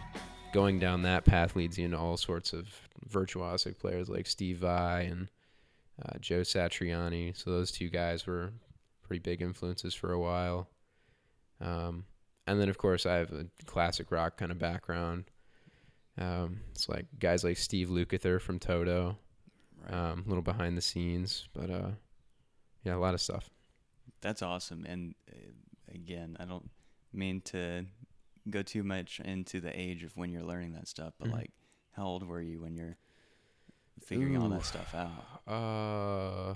going 0.54 0.78
down 0.78 1.02
that 1.02 1.26
path 1.26 1.54
leads 1.54 1.76
you 1.76 1.84
into 1.84 1.98
all 1.98 2.16
sorts 2.16 2.54
of 2.54 2.66
virtuosic 3.10 3.76
players 3.78 4.08
like 4.08 4.26
Steve 4.26 4.56
Vai 4.56 5.02
and 5.02 5.28
uh, 6.02 6.16
Joe 6.18 6.40
Satriani. 6.40 7.36
So 7.36 7.50
those 7.50 7.70
two 7.70 7.90
guys 7.90 8.26
were 8.26 8.52
pretty 9.02 9.20
big 9.20 9.42
influences 9.42 9.92
for 9.92 10.12
a 10.14 10.18
while. 10.18 10.66
Um, 11.60 12.04
and 12.46 12.58
then 12.58 12.70
of 12.70 12.78
course 12.78 13.04
I 13.04 13.16
have 13.16 13.32
a 13.34 13.44
classic 13.66 14.10
rock 14.10 14.38
kind 14.38 14.50
of 14.50 14.58
background. 14.58 15.24
Um, 16.16 16.60
it's 16.70 16.88
like 16.88 17.04
guys 17.18 17.44
like 17.44 17.58
Steve 17.58 17.88
Lukather 17.90 18.40
from 18.40 18.58
Toto, 18.58 19.18
Right. 19.84 19.92
um, 19.94 20.22
a 20.24 20.28
little 20.30 20.40
behind 20.42 20.74
the 20.74 20.80
scenes, 20.80 21.46
but 21.52 21.68
uh, 21.68 21.90
yeah, 22.82 22.94
a 22.94 22.96
lot 22.96 23.12
of 23.12 23.20
stuff. 23.20 23.50
That's 24.22 24.40
awesome. 24.40 24.86
And 24.86 25.14
uh, 25.30 25.50
again, 25.94 26.34
I 26.40 26.46
don't 26.46 26.70
mean 27.12 27.40
to 27.42 27.86
go 28.50 28.62
too 28.62 28.82
much 28.82 29.20
into 29.20 29.60
the 29.60 29.78
age 29.78 30.02
of 30.02 30.16
when 30.16 30.30
you're 30.30 30.42
learning 30.42 30.72
that 30.72 30.88
stuff, 30.88 31.14
but 31.18 31.28
Mhm. 31.28 31.32
like, 31.32 31.50
how 31.92 32.06
old 32.06 32.26
were 32.26 32.40
you 32.40 32.60
when 32.60 32.74
you're 32.76 32.96
figuring 34.02 34.36
all 34.36 34.48
that 34.50 34.64
stuff 34.64 34.94
out? 34.94 35.42
Uh, 35.52 36.54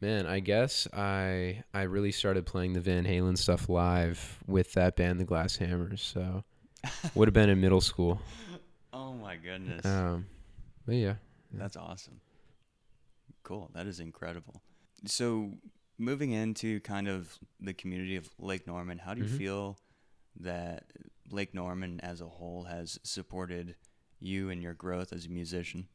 man, 0.00 0.26
I 0.26 0.40
guess 0.40 0.86
I 0.92 1.62
I 1.72 1.82
really 1.82 2.12
started 2.12 2.46
playing 2.46 2.72
the 2.74 2.80
Van 2.80 3.04
Halen 3.04 3.38
stuff 3.38 3.68
live 3.68 4.42
with 4.46 4.72
that 4.74 4.96
band, 4.96 5.20
the 5.20 5.24
Glass 5.24 5.56
Hammers. 5.56 6.02
So 6.02 6.44
would 7.14 7.28
have 7.28 7.34
been 7.34 7.48
in 7.50 7.60
middle 7.60 7.80
school. 7.80 8.20
oh 8.92 9.14
my 9.14 9.36
goodness, 9.36 9.84
Um, 9.86 10.26
but 10.86 10.94
yeah, 10.96 11.14
that's 11.52 11.76
awesome. 11.76 12.20
Cool, 13.42 13.70
that 13.74 13.86
is 13.86 14.00
incredible. 14.00 14.62
So, 15.06 15.52
moving 15.98 16.32
into 16.32 16.80
kind 16.80 17.08
of 17.08 17.38
the 17.60 17.74
community 17.74 18.16
of 18.16 18.28
Lake 18.38 18.66
Norman, 18.66 18.98
how 18.98 19.14
do 19.14 19.20
you 19.20 19.28
Mhm. 19.28 19.36
feel 19.36 19.78
that 20.40 20.84
Lake 21.30 21.54
Norman 21.54 22.00
as 22.00 22.20
a 22.20 22.26
whole 22.28 22.64
has 22.64 22.98
supported 23.02 23.76
you 24.20 24.50
and 24.50 24.62
your 24.62 24.74
growth 24.74 25.12
as 25.12 25.26
a 25.26 25.30
musician? 25.30 25.88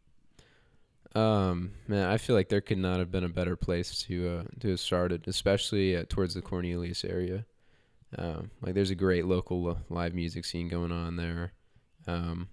Um, 1.15 1.72
man, 1.88 2.08
I 2.08 2.18
feel 2.18 2.36
like 2.36 2.50
there 2.50 2.62
could 2.62 2.77
not 2.77 3.00
have 3.00 3.12
been 3.12 3.24
a 3.24 3.29
better 3.29 3.56
place 3.56 4.03
to 4.03 4.27
uh, 4.27 4.44
to 4.60 4.70
have 4.70 4.79
started, 4.79 5.27
especially 5.27 5.96
uh, 5.96 6.06
towards 6.08 6.36
the 6.36 6.41
Cornelius 6.41 7.03
area. 7.03 7.46
Um, 8.18 8.51
like 8.62 8.75
there's 8.75 8.91
a 8.91 8.96
great 8.96 9.25
local 9.25 9.79
live 9.89 10.13
music 10.13 10.46
scene 10.46 10.68
going 10.68 10.91
on 10.91 11.15
there. 11.15 11.53
Um, 12.08 12.50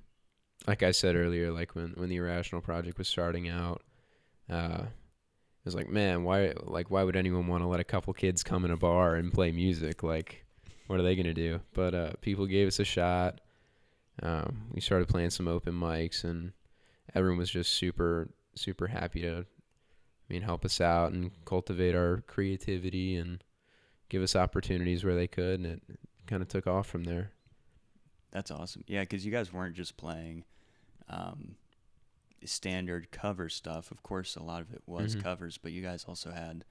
like 0.66 0.82
I 0.82 0.90
said 0.92 1.16
earlier, 1.16 1.52
like 1.52 1.74
when 1.74 1.90
when 1.96 2.08
the 2.08 2.16
Irrational 2.16 2.62
Project 2.62 2.96
was 2.98 3.08
starting 3.08 3.48
out, 3.48 3.82
uh, 4.48 4.84
was 5.66 5.74
like, 5.74 5.88
man, 5.88 6.24
why 6.24 6.54
like 6.62 6.90
why 6.90 7.02
would 7.02 7.16
anyone 7.16 7.46
want 7.46 7.62
to 7.62 7.68
let 7.68 7.80
a 7.80 7.84
couple 7.84 8.12
kids 8.14 8.42
come 8.42 8.64
in 8.64 8.70
a 8.70 8.76
bar 8.76 9.16
and 9.16 9.32
play 9.32 9.52
music? 9.52 10.02
Like, 10.02 10.44
what 10.86 10.98
are 10.98 11.02
they 11.02 11.16
gonna 11.16 11.34
do? 11.34 11.60
But 11.74 11.94
uh, 11.94 12.12
people 12.20 12.46
gave 12.46 12.68
us 12.68 12.78
a 12.78 12.84
shot. 12.84 13.40
Um, 14.22 14.68
we 14.72 14.80
started 14.80 15.08
playing 15.08 15.30
some 15.30 15.46
open 15.46 15.74
mics 15.74 16.24
and 16.24 16.52
everyone 17.14 17.38
was 17.38 17.50
just 17.50 17.74
super 17.74 18.30
super 18.54 18.86
happy 18.86 19.20
to 19.20 19.40
I 19.40 20.32
mean 20.32 20.42
help 20.42 20.64
us 20.64 20.80
out 20.80 21.12
and 21.12 21.30
cultivate 21.44 21.94
our 21.94 22.22
creativity 22.26 23.16
and 23.16 23.44
give 24.08 24.22
us 24.22 24.34
opportunities 24.34 25.04
where 25.04 25.14
they 25.14 25.26
could 25.26 25.60
and 25.60 25.66
it 25.66 25.82
kind 26.26 26.42
of 26.42 26.48
took 26.48 26.66
off 26.66 26.86
from 26.86 27.04
there. 27.04 27.32
That's 28.30 28.50
awesome. 28.50 28.84
Yeah, 28.86 29.00
because 29.00 29.24
you 29.24 29.32
guys 29.32 29.52
weren't 29.52 29.74
just 29.74 29.96
playing 29.96 30.44
um, 31.08 31.56
standard 32.46 33.10
cover 33.10 33.48
stuff. 33.48 33.90
Of 33.90 34.02
course, 34.02 34.36
a 34.36 34.42
lot 34.42 34.62
of 34.62 34.72
it 34.72 34.82
was 34.86 35.14
Mhm. 35.16 35.22
covers, 35.22 35.58
but 35.58 35.72
you 35.72 35.82
guys 35.82 36.04
also 36.04 36.30
had 36.30 36.64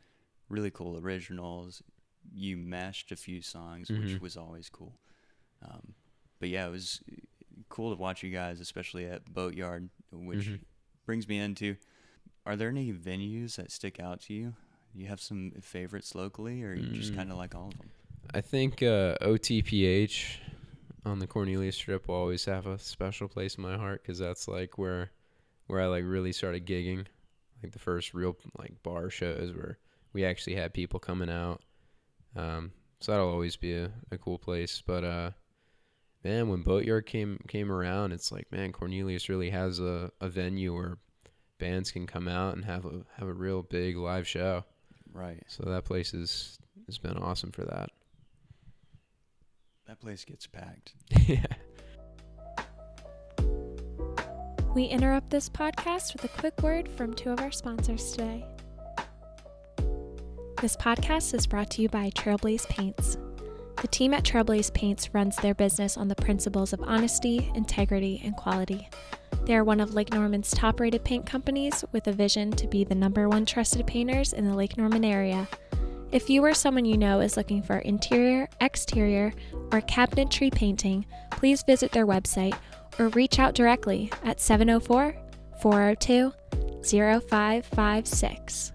really 0.50 0.72
cool 0.72 0.98
originals. 0.98 1.82
You 2.34 2.58
mashed 2.58 3.12
a 3.12 3.16
few 3.16 3.42
songs, 3.42 3.90
which 3.90 4.16
Mhm. 4.16 4.22
was 4.22 4.38
always 4.38 4.70
cool. 4.70 5.00
Um, 5.62 5.96
but 6.40 6.50
yeah, 6.50 6.68
it 6.68 6.72
was 6.72 7.02
cool 7.70 7.94
to 7.96 8.00
watch 8.02 8.24
you 8.24 8.32
guys, 8.32 8.60
especially 8.60 9.06
at 9.06 9.34
Boatyard, 9.34 9.90
which 10.12 10.48
Mhm. 10.48 10.60
brings 11.06 11.28
me 11.28 11.38
into 11.40 11.78
are 12.46 12.56
there 12.56 12.70
any 12.70 12.94
venues 12.94 13.56
that 13.56 13.72
stick 13.72 14.00
out 14.00 14.22
to 14.22 14.34
you? 14.34 14.56
Do 14.94 15.02
you 15.02 15.08
have 15.08 15.20
some 15.20 15.52
favorites 15.62 16.14
locally, 16.14 16.64
or 16.64 16.74
you 16.76 16.92
just 16.92 17.12
Mm. 17.12 17.16
kind 17.16 17.32
of 17.32 17.38
like 17.38 17.56
all 17.56 17.70
of 17.70 17.78
them? 17.78 17.90
I 18.34 18.42
think 18.42 18.84
uh, 18.84 19.18
OTPH 19.22 20.40
on 21.06 21.20
the 21.20 21.28
Cornelius 21.28 21.76
Strip 21.76 22.08
will 22.08 22.16
always 22.16 22.46
have 22.46 22.66
a 22.68 22.78
special 22.80 23.28
place 23.28 23.56
in 23.56 23.64
my 23.64 23.78
heart 23.78 24.04
because 24.04 24.20
that's 24.20 24.48
like 24.48 24.78
where 24.78 25.12
where 25.68 25.82
I 25.82 25.88
like 25.88 26.04
really 26.06 26.32
started 26.32 26.66
gigging, 26.66 27.06
like 27.62 27.72
the 27.72 27.80
first 27.80 28.14
real 28.14 28.36
like 28.58 28.82
bar 28.84 29.10
shows 29.10 29.52
where 29.54 29.78
we 30.14 30.26
actually 30.26 30.56
had 30.56 30.74
people 30.74 31.00
coming 31.00 31.30
out. 31.30 31.62
Um, 32.36 32.72
so 33.00 33.12
that'll 33.12 33.30
always 33.30 33.56
be 33.56 33.76
a, 33.76 33.92
a 34.12 34.18
cool 34.18 34.38
place. 34.38 34.82
But 34.86 35.04
uh, 35.04 35.32
man, 36.24 36.50
when 36.50 36.62
Boatyard 36.62 37.06
came 37.06 37.40
came 37.48 37.72
around, 37.72 38.12
it's 38.12 38.32
like 38.32 38.52
man, 38.52 38.72
Cornelius 38.72 39.30
really 39.30 39.50
has 39.50 39.80
a, 39.80 40.12
a 40.22 40.30
venue 40.30 40.74
where 40.74 40.98
bands 41.58 41.92
can 41.92 42.08
come 42.08 42.28
out 42.28 42.56
and 42.56 42.66
have 42.66 42.86
a 42.86 43.02
have 43.18 43.28
a 43.28 43.34
real 43.34 43.64
big 43.64 43.98
live 43.98 44.28
show. 44.28 44.66
Right. 45.14 45.44
So 45.48 45.64
that 45.64 45.86
place 45.86 46.14
is 46.14 46.60
has 46.88 46.98
been 46.98 47.18
awesome 47.18 47.52
for 47.52 47.64
that. 47.66 47.90
That 49.88 50.00
place 50.00 50.26
gets 50.26 50.48
packed. 50.48 50.94
yeah. 51.28 51.46
We 54.76 54.84
interrupt 54.84 55.30
this 55.30 55.48
podcast 55.48 56.12
with 56.12 56.26
a 56.26 56.38
quick 56.38 56.62
word 56.62 56.90
from 56.98 57.14
two 57.14 57.30
of 57.30 57.40
our 57.40 57.50
sponsors 57.50 58.12
today. 58.12 58.46
This 60.62 60.76
podcast 60.76 61.34
is 61.34 61.48
brought 61.48 61.70
to 61.72 61.82
you 61.82 61.88
by 61.88 62.10
Trailblaze 62.10 62.68
Paints. 62.68 63.18
The 63.82 63.88
team 63.88 64.14
at 64.14 64.26
Trailblaze 64.26 64.74
Paints 64.74 65.14
runs 65.14 65.38
their 65.38 65.54
business 65.54 65.96
on 65.96 66.10
the 66.10 66.16
principles 66.16 66.74
of 66.74 66.82
honesty, 66.84 67.50
integrity, 67.56 68.22
and 68.26 68.36
quality. 68.36 68.90
They 69.46 69.56
are 69.56 69.64
one 69.64 69.80
of 69.80 69.94
Lake 69.94 70.12
Norman's 70.12 70.52
top 70.52 70.82
rated 70.82 71.06
paint 71.06 71.26
companies 71.26 71.86
with 71.94 72.08
a 72.08 72.12
vision 72.12 72.52
to 72.52 72.68
be 72.68 72.84
the 72.84 72.96
number 72.96 73.30
one 73.30 73.46
trusted 73.46 73.88
painters 73.88 74.34
in 74.34 74.46
the 74.46 74.56
Lake 74.58 74.78
Norman 74.78 75.06
area. 75.06 75.48
If 76.12 76.30
you 76.30 76.44
or 76.44 76.54
someone 76.54 76.84
you 76.84 76.98
know 76.98 77.22
is 77.22 77.38
looking 77.38 77.64
for 77.64 77.78
interior, 77.78 78.50
exterior, 78.60 79.32
or 79.72 79.80
cabinetry 79.80 80.54
painting, 80.54 81.06
please 81.32 81.64
visit 81.64 81.94
their 81.94 82.06
website 82.06 82.58
or 83.00 83.10
reach 83.10 83.40
out 83.40 83.54
directly 83.54 84.12
at 84.24 84.40
704 84.40 85.16
402 85.62 86.34
0556. 86.84 88.72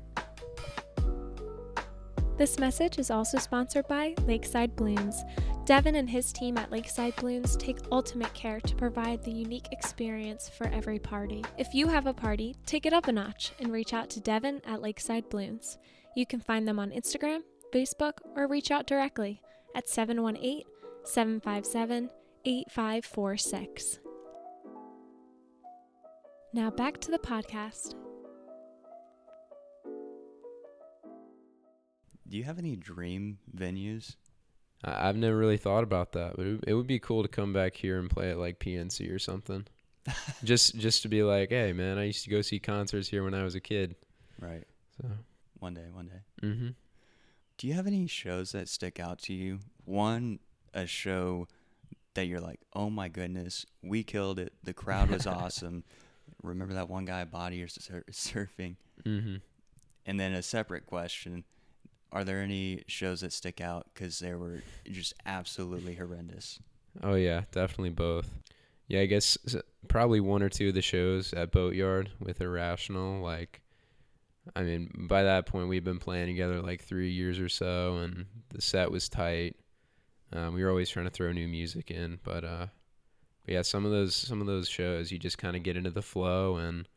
This 2.36 2.58
message 2.58 2.98
is 2.98 3.10
also 3.10 3.38
sponsored 3.38 3.86
by 3.86 4.14
Lakeside 4.26 4.74
Balloons. 4.74 5.22
Devin 5.66 5.94
and 5.94 6.08
his 6.08 6.32
team 6.32 6.56
at 6.56 6.72
Lakeside 6.72 7.14
Balloons 7.16 7.54
take 7.56 7.76
ultimate 7.92 8.32
care 8.32 8.60
to 8.60 8.74
provide 8.74 9.22
the 9.22 9.30
unique 9.30 9.68
experience 9.72 10.48
for 10.48 10.66
every 10.68 10.98
party. 10.98 11.44
If 11.58 11.74
you 11.74 11.86
have 11.86 12.06
a 12.06 12.14
party, 12.14 12.56
take 12.64 12.86
it 12.86 12.94
up 12.94 13.08
a 13.08 13.12
notch 13.12 13.52
and 13.60 13.70
reach 13.70 13.92
out 13.92 14.08
to 14.10 14.20
Devin 14.20 14.62
at 14.66 14.80
Lakeside 14.80 15.28
Balloons. 15.28 15.78
You 16.16 16.26
can 16.26 16.40
find 16.40 16.66
them 16.66 16.78
on 16.78 16.90
Instagram, 16.90 17.40
Facebook, 17.72 18.14
or 18.34 18.48
reach 18.48 18.70
out 18.70 18.86
directly 18.86 19.42
at 19.76 19.88
718 19.88 20.64
757 21.04 22.10
8546. 22.44 23.99
Now 26.52 26.70
back 26.70 26.98
to 27.02 27.10
the 27.10 27.18
podcast. 27.18 27.94
Do 32.28 32.36
you 32.36 32.44
have 32.44 32.58
any 32.58 32.76
dream 32.76 33.38
venues? 33.56 34.16
I- 34.84 35.08
I've 35.08 35.16
never 35.16 35.36
really 35.36 35.56
thought 35.56 35.82
about 35.84 36.12
that, 36.12 36.36
but 36.36 36.46
it, 36.66 36.74
would- 36.74 36.86
be 36.86 36.98
cool 36.98 37.22
to 37.22 37.28
come 37.28 37.52
back 37.52 37.74
here 37.76 37.98
and 37.98 38.08
play 38.10 38.30
at 38.30 38.38
like 38.38 38.58
PNC 38.58 39.12
or 39.12 39.18
something. 39.18 39.66
just 40.44 40.76
just 40.76 41.02
to 41.02 41.08
be 41.08 41.22
like, 41.22 41.50
hey 41.50 41.72
man, 41.74 41.98
I 41.98 42.04
used 42.04 42.24
to 42.24 42.30
go 42.30 42.40
see 42.40 42.58
concerts 42.58 43.08
here 43.08 43.22
when 43.22 43.34
I 43.34 43.42
was 43.44 43.54
a 43.54 43.60
kid. 43.60 43.96
Right. 44.40 44.64
So, 44.96 45.08
One 45.58 45.74
day, 45.74 45.84
one 45.92 46.08
day. 46.08 46.46
hmm 46.48 46.68
Do 47.58 47.66
you 47.66 47.74
have 47.74 47.86
any 47.86 48.06
shows 48.06 48.52
that 48.52 48.68
stick 48.68 48.98
out 48.98 49.18
to 49.22 49.34
you? 49.34 49.58
One, 49.84 50.38
a 50.72 50.86
show 50.86 51.48
that 52.14 52.26
you're 52.26 52.40
like, 52.40 52.60
oh 52.72 52.88
my 52.88 53.08
goodness, 53.08 53.66
we 53.82 54.02
killed 54.02 54.38
it. 54.38 54.54
The 54.64 54.72
crowd 54.72 55.10
was 55.10 55.26
awesome. 55.26 55.84
Remember 56.42 56.74
that 56.74 56.88
one 56.88 57.04
guy 57.04 57.24
body 57.24 57.62
or 57.62 57.68
sur- 57.68 58.04
surfing? 58.10 58.76
hmm 59.04 59.36
And 60.06 60.18
then 60.18 60.32
a 60.32 60.42
separate 60.42 60.86
question: 60.86 61.44
Are 62.12 62.24
there 62.24 62.40
any 62.40 62.82
shows 62.86 63.20
that 63.20 63.32
stick 63.32 63.60
out 63.60 63.86
because 63.92 64.18
they 64.18 64.34
were 64.34 64.62
just 64.90 65.14
absolutely 65.26 65.94
horrendous? 65.94 66.58
Oh 67.02 67.14
yeah, 67.14 67.42
definitely 67.52 67.90
both. 67.90 68.28
Yeah, 68.88 69.00
I 69.00 69.06
guess 69.06 69.38
probably 69.86 70.18
one 70.18 70.42
or 70.42 70.48
two 70.48 70.68
of 70.68 70.74
the 70.74 70.82
shows 70.82 71.32
at 71.32 71.52
Boatyard 71.52 72.10
with 72.18 72.40
Irrational. 72.40 73.22
Like, 73.22 73.60
I 74.56 74.62
mean, 74.62 75.06
by 75.08 75.22
that 75.22 75.46
point 75.46 75.68
we'd 75.68 75.84
been 75.84 76.00
playing 76.00 76.26
together 76.26 76.60
like 76.60 76.82
three 76.82 77.10
years 77.12 77.38
or 77.38 77.48
so, 77.48 77.98
and 77.98 78.26
the 78.48 78.60
set 78.60 78.90
was 78.90 79.08
tight. 79.08 79.54
Um, 80.32 80.54
we 80.54 80.64
were 80.64 80.70
always 80.70 80.90
trying 80.90 81.06
to 81.06 81.10
throw 81.10 81.30
new 81.32 81.46
music 81.46 81.90
in, 81.90 82.18
but 82.24 82.44
uh, 82.44 82.66
but 83.44 83.54
yeah, 83.54 83.62
some 83.62 83.84
of 83.84 83.90
those 83.90 84.14
some 84.14 84.40
of 84.40 84.46
those 84.46 84.68
shows 84.68 85.10
you 85.10 85.18
just 85.18 85.38
kind 85.38 85.56
of 85.56 85.62
get 85.62 85.76
into 85.76 85.90
the 85.90 86.02
flow 86.02 86.56
and 86.56 86.88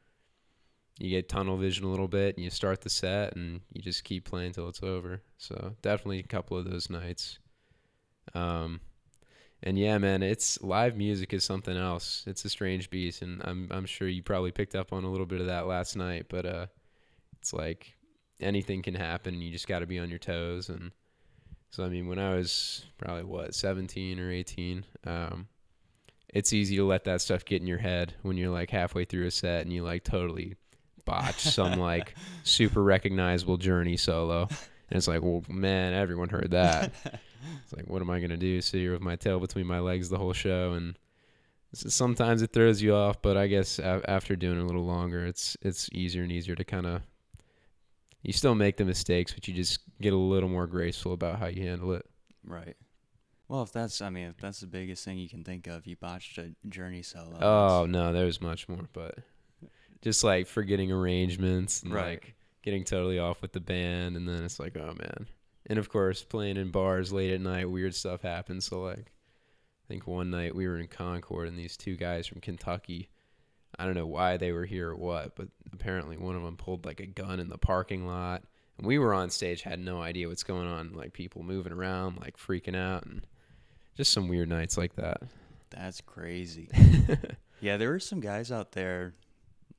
you 1.00 1.10
get 1.10 1.28
tunnel 1.30 1.58
vision 1.58 1.86
a 1.86 1.90
little 1.90 2.08
bit, 2.08 2.36
and 2.36 2.44
you 2.44 2.50
start 2.50 2.82
the 2.82 2.90
set, 2.90 3.36
and 3.36 3.62
you 3.72 3.82
just 3.82 4.04
keep 4.04 4.26
playing 4.26 4.54
till 4.54 4.70
it's 4.70 4.84
over. 4.84 5.22
So 5.38 5.76
definitely 5.82 6.20
a 6.20 6.24
couple 6.24 6.58
of 6.58 6.70
those 6.70 6.90
nights. 6.90 7.40
Um, 8.34 8.80
and 9.64 9.78
yeah, 9.78 9.98
man, 9.98 10.22
it's 10.22 10.62
live 10.62 10.96
music 10.96 11.34
is 11.34 11.44
something 11.44 11.76
else. 11.76 12.24
It's 12.28 12.46
a 12.46 12.50
strange 12.50 12.90
beast, 12.90 13.22
and 13.22 13.42
I'm 13.44 13.70
I'm 13.72 13.86
sure 13.86 14.08
you 14.08 14.22
probably 14.22 14.52
picked 14.52 14.76
up 14.76 14.94
on 14.94 15.04
a 15.04 15.10
little 15.10 15.26
bit 15.26 15.42
of 15.42 15.48
that 15.48 15.68
last 15.68 15.96
night. 15.96 16.28
But 16.30 16.46
uh, 16.46 16.68
it's 17.40 17.54
like 17.54 17.96
anything 18.40 18.82
can 18.82 18.96
happen. 18.96 19.42
You 19.42 19.52
just 19.52 19.68
got 19.68 19.80
to 19.80 19.88
be 19.88 20.00
on 20.00 20.10
your 20.10 20.20
toes. 20.20 20.70
And 20.70 20.92
so 21.72 21.84
I 21.84 21.90
mean, 21.90 22.08
when 22.08 22.20
I 22.20 22.36
was 22.36 22.86
probably 22.98 23.24
what 23.24 23.56
17 23.56 24.20
or 24.20 24.32
18, 24.32 24.86
um, 25.08 25.48
it's 26.34 26.52
easy 26.52 26.76
to 26.78 26.86
let 26.86 27.06
that 27.06 27.22
stuff 27.22 27.46
get 27.46 27.62
in 27.62 27.68
your 27.68 27.78
head 27.78 28.16
when 28.24 28.38
you're 28.38 28.52
like 28.52 28.72
halfway 28.72 29.06
through 29.06 29.28
a 29.28 29.32
set 29.32 29.62
and 29.62 29.72
you 29.72 29.84
like 29.84 30.04
totally 30.04 30.56
botch 31.06 31.42
some 31.42 31.80
like 31.80 32.16
super 32.44 32.84
recognizable 32.84 33.58
Journey 33.58 33.98
solo, 33.98 34.48
and 34.50 34.98
it's 34.98 35.08
like, 35.08 35.22
well, 35.22 35.44
man, 35.48 35.94
everyone 35.94 36.30
heard 36.30 36.52
that. 36.52 36.92
it's 37.06 37.74
like, 37.76 37.88
what 37.88 38.02
am 38.02 38.10
I 38.10 38.20
gonna 38.20 38.36
do? 38.36 38.62
Sit 38.62 38.80
here 38.80 38.94
with 38.94 39.02
my 39.02 39.16
tail 39.16 39.40
between 39.40 39.68
my 39.68 39.80
legs 39.80 40.10
the 40.10 40.18
whole 40.18 40.34
show, 40.34 40.74
and 40.74 40.98
sometimes 41.74 42.42
it 42.42 42.52
throws 42.52 42.82
you 42.82 42.96
off. 42.96 43.22
But 43.22 43.38
I 43.38 43.48
guess 43.48 43.80
after 43.80 44.36
doing 44.36 44.60
it 44.60 44.64
a 44.64 44.66
little 44.66 44.86
longer, 44.86 45.26
it's 45.26 45.56
it's 45.62 45.88
easier 45.94 46.24
and 46.24 46.32
easier 46.32 46.56
to 46.56 46.64
kind 46.64 46.88
of. 46.88 47.02
You 48.24 48.32
still 48.32 48.56
make 48.56 48.78
the 48.78 48.86
mistakes, 48.86 49.34
but 49.34 49.50
you 49.50 49.54
just 49.54 49.80
get 50.00 50.14
a 50.14 50.18
little 50.18 50.48
more 50.48 50.66
graceful 50.66 51.12
about 51.12 51.40
how 51.40 51.48
you 51.48 51.64
handle 51.64 51.92
it. 51.92 52.06
Right. 52.46 52.78
Well, 53.54 53.62
if 53.62 53.72
that's, 53.72 54.02
I 54.02 54.10
mean, 54.10 54.30
if 54.30 54.38
that's 54.38 54.62
the 54.62 54.66
biggest 54.66 55.06
thing 55.06 55.20
you 55.20 55.30
can 55.30 55.44
think 55.44 55.68
of, 55.68 55.86
you 55.86 55.96
botched 55.96 56.40
a 56.40 56.56
journey 56.70 57.04
solo. 57.04 57.38
Oh 57.40 57.86
no, 57.86 58.12
there's 58.12 58.42
much 58.42 58.68
more, 58.68 58.90
but 58.94 59.20
just 60.02 60.24
like 60.24 60.48
forgetting 60.48 60.92
arrangements 60.92 61.84
and 61.84 61.94
Right. 61.94 62.20
like 62.20 62.34
getting 62.64 62.84
totally 62.84 63.20
off 63.20 63.44
with 63.44 63.52
the 63.52 63.60
band, 63.60 64.18
and 64.18 64.28
then 64.28 64.44
it's 64.44 64.60
like, 64.60 64.76
oh 64.76 64.96
man. 64.98 65.28
And 65.68 65.78
of 65.78 65.88
course, 65.88 66.24
playing 66.24 66.58
in 66.58 66.72
bars 66.72 67.14
late 67.14 67.32
at 67.32 67.42
night, 67.42 67.70
weird 67.70 67.94
stuff 67.94 68.24
happens. 68.24 68.66
So 68.66 68.82
like, 68.82 69.12
I 69.12 69.88
think 69.88 70.08
one 70.08 70.32
night 70.32 70.56
we 70.56 70.68
were 70.68 70.80
in 70.80 70.88
Concord, 70.88 71.48
and 71.48 71.56
these 71.56 71.78
two 71.78 71.96
guys 71.96 72.26
from 72.26 72.42
Kentucky. 72.42 73.12
I 73.78 73.86
don't 73.86 73.94
know 73.94 74.08
why 74.08 74.38
they 74.38 74.52
were 74.52 74.66
here 74.66 74.90
or 74.90 74.96
what, 74.96 75.36
but 75.36 75.50
apparently 75.72 76.18
one 76.18 76.36
of 76.36 76.42
them 76.42 76.58
pulled 76.58 76.86
like 76.88 77.02
a 77.02 77.06
gun 77.06 77.40
in 77.40 77.50
the 77.50 77.60
parking 77.60 78.08
lot. 78.08 78.46
And 78.80 78.88
we 78.88 78.98
were 78.98 79.14
on 79.14 79.30
stage, 79.30 79.62
had 79.62 79.80
no 79.80 80.02
idea 80.02 80.28
what's 80.28 80.42
going 80.42 80.68
on. 80.68 80.94
Like 80.94 81.14
people 81.14 81.44
moving 81.44 81.72
around, 81.72 82.20
like 82.20 82.36
freaking 82.38 82.76
out, 82.76 83.06
and 83.06 83.24
just 83.96 84.12
some 84.12 84.28
weird 84.28 84.50
nights 84.50 84.78
like 84.78 84.96
that. 84.96 85.22
That's 85.70 86.02
crazy. 86.02 86.70
yeah, 87.62 87.78
there 87.78 87.90
were 87.90 88.00
some 88.00 88.20
guys 88.20 88.52
out 88.52 88.74
there. 88.74 89.14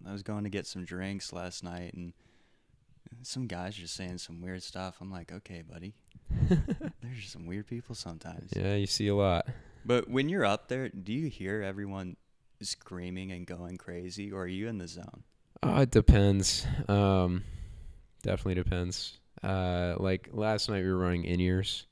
I 0.06 0.12
was 0.12 0.22
going 0.22 0.44
to 0.44 0.50
get 0.50 0.66
some 0.66 0.84
drinks 0.84 1.32
last 1.32 1.62
night, 1.64 1.94
and 1.94 2.12
some 3.22 3.46
guys 3.46 3.74
just 3.74 3.94
saying 3.94 4.18
some 4.18 4.40
weird 4.40 4.62
stuff. 4.62 4.96
I'm 5.00 5.10
like, 5.10 5.32
okay, 5.32 5.62
buddy. 5.62 5.94
There's 6.48 7.18
just 7.18 7.32
some 7.32 7.46
weird 7.46 7.66
people 7.66 7.94
sometimes. 7.94 8.52
yeah, 8.56 8.74
you 8.74 8.86
see 8.86 9.08
a 9.08 9.14
lot. 9.14 9.46
But 9.84 10.08
when 10.08 10.28
you're 10.28 10.44
up 10.44 10.68
there, 10.68 10.88
do 10.88 11.12
you 11.12 11.28
hear 11.28 11.62
everyone 11.62 12.16
screaming 12.60 13.32
and 13.32 13.46
going 13.46 13.76
crazy, 13.76 14.32
or 14.32 14.42
are 14.42 14.46
you 14.46 14.68
in 14.68 14.78
the 14.78 14.88
zone? 14.88 15.24
Oh, 15.62 15.80
it 15.80 15.90
depends. 15.90 16.66
Um, 16.88 17.44
definitely 18.22 18.54
depends. 18.54 19.18
Uh, 19.42 19.94
like 19.98 20.30
last 20.32 20.68
night 20.68 20.82
we 20.82 20.88
were 20.90 20.98
running 20.98 21.24
in 21.24 21.40
ears, 21.40 21.86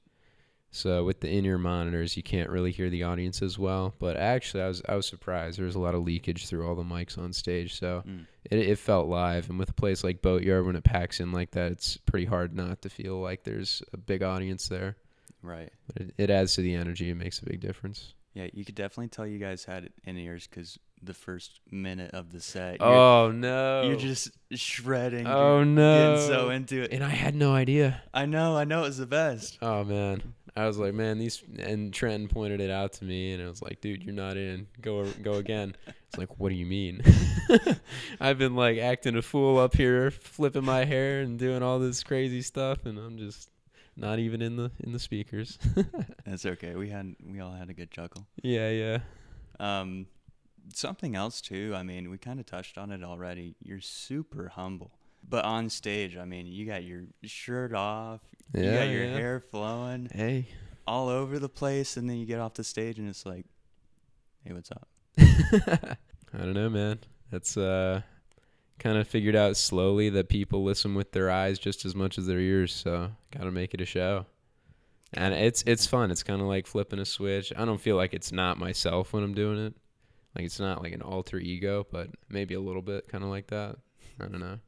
so 0.75 1.05
with 1.05 1.21
the 1.21 1.29
in 1.31 1.45
ear 1.45 1.59
monitors 1.59 2.17
you 2.17 2.23
can't 2.23 2.49
really 2.51 2.73
hear 2.73 2.89
the 2.91 3.03
audience 3.05 3.43
as 3.43 3.59
well. 3.59 3.95
But 3.99 4.17
actually, 4.17 4.63
I 4.65 4.69
was 4.69 4.83
I 4.89 4.97
was 4.97 5.07
surprised. 5.07 5.59
There 5.59 5.67
was 5.67 5.75
a 5.77 5.79
lot 5.81 5.95
of 5.95 6.03
leakage 6.03 6.49
through 6.49 6.67
all 6.67 6.75
the 6.75 6.83
mics 6.83 7.17
on 7.19 7.33
stage, 7.33 7.79
so 7.79 8.03
Mm. 8.09 8.27
it 8.51 8.59
it 8.59 8.79
felt 8.79 9.07
live. 9.07 9.49
And 9.51 9.59
with 9.59 9.69
a 9.71 9.75
place 9.75 10.03
like 10.03 10.23
Boatyard, 10.23 10.67
when 10.67 10.75
it 10.77 10.83
packs 10.85 11.21
in 11.21 11.31
like 11.31 11.51
that, 11.53 11.71
it's 11.73 11.97
pretty 11.99 12.27
hard 12.27 12.55
not 12.57 12.83
to 12.83 12.89
feel 12.91 13.21
like 13.21 13.45
there's 13.45 13.83
a 13.93 13.97
big 13.97 14.23
audience 14.23 14.67
there. 14.69 14.97
Right. 15.43 15.71
But 15.87 16.03
it, 16.03 16.15
it 16.19 16.31
adds 16.31 16.55
to 16.55 16.63
the 16.63 16.75
energy. 16.75 17.11
It 17.11 17.17
makes 17.17 17.39
a 17.41 17.45
big 17.45 17.61
difference. 17.61 18.15
Yeah, 18.35 18.47
you 18.55 18.65
could 18.65 18.75
definitely 18.77 19.09
tell 19.09 19.27
you 19.27 19.39
guys 19.39 19.65
had 19.67 19.85
it 19.85 19.93
in 20.05 20.17
ears 20.17 20.47
because 20.49 20.79
the 21.03 21.13
first 21.13 21.61
minute 21.71 22.15
of 22.15 22.33
the 22.33 22.41
set, 22.41 22.81
you're, 22.81 22.89
Oh 22.89 23.31
no! 23.31 23.83
you're 23.83 23.97
just 23.99 24.31
shredding. 24.53 25.27
oh 25.27 25.65
no! 25.65 26.15
Getting 26.15 26.29
so 26.35 26.49
into 26.51 26.83
it. 26.83 26.93
and 26.93 27.05
I 27.05 27.11
had 27.11 27.35
no 27.35 27.53
idea. 27.53 28.01
I 28.15 28.25
know, 28.25 28.57
I 28.57 28.65
know, 28.65 28.85
it 28.85 28.87
was 28.87 28.97
the 28.99 29.07
best. 29.07 29.59
Oh 29.61 29.85
man, 29.85 30.33
I 30.55 30.67
was 30.67 30.79
like, 30.79 30.93
man, 30.93 31.19
these 31.19 31.43
and 31.59 31.95
Trenton 31.95 32.29
pointed 32.29 32.61
it 32.61 32.71
out 32.71 32.93
to 32.95 33.05
me, 33.05 33.33
and 33.33 33.43
I 33.43 33.49
was 33.49 33.63
like, 33.63 33.81
dude, 33.81 34.03
you're 34.03 34.15
not 34.15 34.37
in. 34.37 34.67
Go 34.81 35.07
go 35.23 35.35
again. 35.35 35.75
It's 35.87 36.19
like, 36.19 36.39
what 36.39 36.51
do 36.51 36.55
you 36.55 36.67
mean? 36.67 37.03
I've 38.21 38.37
been 38.39 38.55
like 38.55 38.79
acting 38.79 39.17
a 39.17 39.23
fool 39.23 39.59
up 39.59 39.75
here, 39.75 40.11
flipping 40.11 40.65
my 40.65 40.85
hair 40.85 41.21
and 41.21 41.39
doing 41.39 41.63
all 41.63 41.79
this 41.79 42.03
crazy 42.03 42.43
stuff, 42.43 42.85
and 42.85 42.99
I'm 42.99 43.17
just 43.17 43.51
not 43.97 44.19
even 44.19 44.43
in 44.43 44.57
the 44.57 44.71
in 44.81 44.93
the 44.93 44.99
speakers. 44.99 45.59
That's 46.27 46.45
okay. 46.45 46.75
We 46.75 46.91
had, 46.91 47.15
we 47.27 47.41
all 47.41 47.53
had 47.53 47.71
a 47.71 47.75
good 47.75 47.91
chuckle. 47.91 48.27
yeah, 48.43 48.71
yeah. 48.71 48.99
Um, 49.59 50.07
something 50.75 51.17
else 51.17 51.41
too. 51.41 51.73
I 51.75 51.83
mean, 51.83 52.11
we 52.11 52.19
kind 52.19 52.41
of 52.41 52.47
touched 52.47 52.79
on 52.79 52.91
it 52.91 53.03
already. 53.03 53.55
You're 53.63 53.81
super 53.81 54.49
humble, 54.49 54.93
but 55.29 55.45
on 55.45 55.69
stage, 55.71 56.17
I 56.17 56.25
mean, 56.25 56.47
you 56.47 56.67
got 56.67 56.85
your 56.85 57.03
shirt 57.25 57.73
off, 57.75 58.21
you 58.55 58.63
Yeah, 58.65 58.75
got 58.87 58.91
your 58.91 59.05
yeah. 59.05 59.13
hair 59.15 59.41
flowing 59.41 60.09
Hey. 60.13 60.47
all 60.87 61.09
over 61.09 61.39
the 61.39 61.49
place, 61.49 61.97
and 61.97 62.09
then 62.09 62.17
you 62.19 62.27
get 62.27 62.41
off 62.41 62.55
the 62.55 62.65
stage 62.65 62.99
and 62.99 63.09
it's 63.09 63.25
like, 63.27 63.47
hey, 64.45 64.53
what's 64.53 64.71
up? 64.71 64.89
I 65.19 66.39
don't 66.39 66.55
know, 66.55 66.71
man. 66.71 66.99
That's 67.31 67.57
uh 67.57 68.03
kind 68.79 68.99
of 68.99 69.07
figured 69.07 69.37
out 69.37 69.57
slowly 69.57 70.09
that 70.11 70.29
people 70.29 70.65
listen 70.65 70.95
with 70.95 71.13
their 71.13 71.31
eyes 71.31 71.59
just 71.59 71.85
as 71.85 71.95
much 71.95 72.19
as 72.19 72.27
their 72.27 72.41
ears, 72.41 72.75
so 72.75 73.11
got 73.31 73.45
to 73.45 73.51
make 73.53 73.75
it 73.75 73.81
a 73.81 73.85
show. 73.87 74.27
And 75.15 75.35
it's 75.35 75.63
it's 75.67 75.87
fun. 75.87 76.11
It's 76.11 76.23
kind 76.23 76.41
of 76.41 76.47
like 76.49 76.67
flipping 76.67 76.99
a 76.99 77.05
switch. 77.05 77.53
I 77.57 77.65
don't 77.65 77.81
feel 77.81 77.97
like 77.97 78.13
it's 78.15 78.33
not 78.33 78.59
myself 78.59 79.13
when 79.13 79.23
I'm 79.23 79.35
doing 79.35 79.59
it. 79.67 79.75
Like 80.35 80.47
it's 80.47 80.59
not 80.59 80.83
like 80.83 80.95
an 80.95 81.03
alter 81.03 81.39
ego, 81.39 81.87
but 81.91 82.09
maybe 82.31 82.55
a 82.55 82.61
little 82.61 82.81
bit 82.83 83.09
kind 83.09 83.23
of 83.23 83.29
like 83.31 83.49
that. 83.49 83.77
I 84.19 84.25
don't 84.27 84.41
know. 84.41 84.59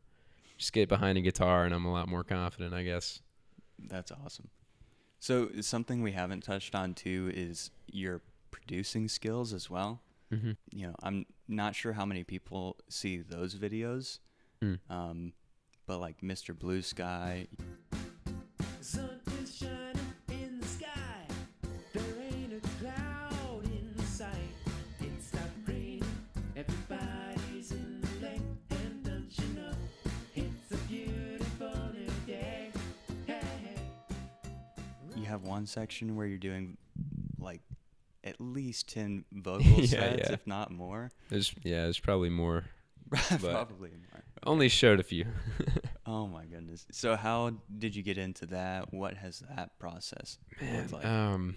Just 0.65 0.73
get 0.73 0.89
behind 0.89 1.19
a 1.19 1.21
guitar 1.21 1.67
and 1.67 1.75
I'm 1.75 1.85
a 1.85 1.93
lot 1.93 2.09
more 2.09 2.25
confident, 2.25 2.73
I 2.73 2.85
guess. 2.85 3.21
That's 3.79 4.11
awesome. 4.11 4.49
So 5.21 5.51
something 5.61 6.01
we 6.03 6.13
haven't 6.13 6.43
touched 6.43 6.75
on 6.75 6.95
too 6.95 7.31
is 7.35 7.71
your 7.93 8.23
producing 8.51 9.09
skills 9.09 9.53
as 9.53 9.69
well. 9.69 10.01
Mm-hmm. 10.33 10.53
You 10.73 10.87
know, 10.87 10.95
I'm 11.03 11.27
not 11.49 11.75
sure 11.75 11.93
how 11.93 12.07
many 12.07 12.25
people 12.25 12.79
see 12.89 13.19
those 13.19 13.55
videos, 13.57 14.21
Mm. 14.63 14.79
um, 14.89 15.33
but 15.87 15.99
like 16.01 16.23
Mr. 16.23 16.59
Blue 16.59 16.81
Sky, 16.81 17.47
have 35.35 35.43
one 35.43 35.67
section 35.67 36.17
where 36.17 36.27
you're 36.27 36.39
doing 36.39 36.77
like 37.39 37.61
at 38.23 38.41
least 38.41 38.89
10 38.89 39.25
vocal 39.33 39.67
Yeah, 39.81 39.87
sets, 39.87 40.29
yeah. 40.29 40.33
if 40.33 40.47
not 40.47 40.71
more. 40.71 41.11
There's 41.29 41.55
yeah, 41.63 41.83
there's 41.85 41.99
probably 42.01 42.31
more. 42.31 42.65
Probably 43.39 43.91
more. 43.91 44.25
Only 44.45 44.69
showed 44.69 44.99
a 44.99 45.03
few. 45.03 45.27
Oh 46.07 46.27
my 46.27 46.45
goodness. 46.45 46.87
So 46.93 47.17
how 47.17 47.53
did 47.79 47.97
you 47.97 48.03
get 48.03 48.19
into 48.19 48.45
that? 48.47 48.93
What 48.93 49.15
has 49.15 49.43
that 49.57 49.79
process 49.79 50.37
Man, 50.61 50.87
like? 50.93 51.05
um, 51.07 51.57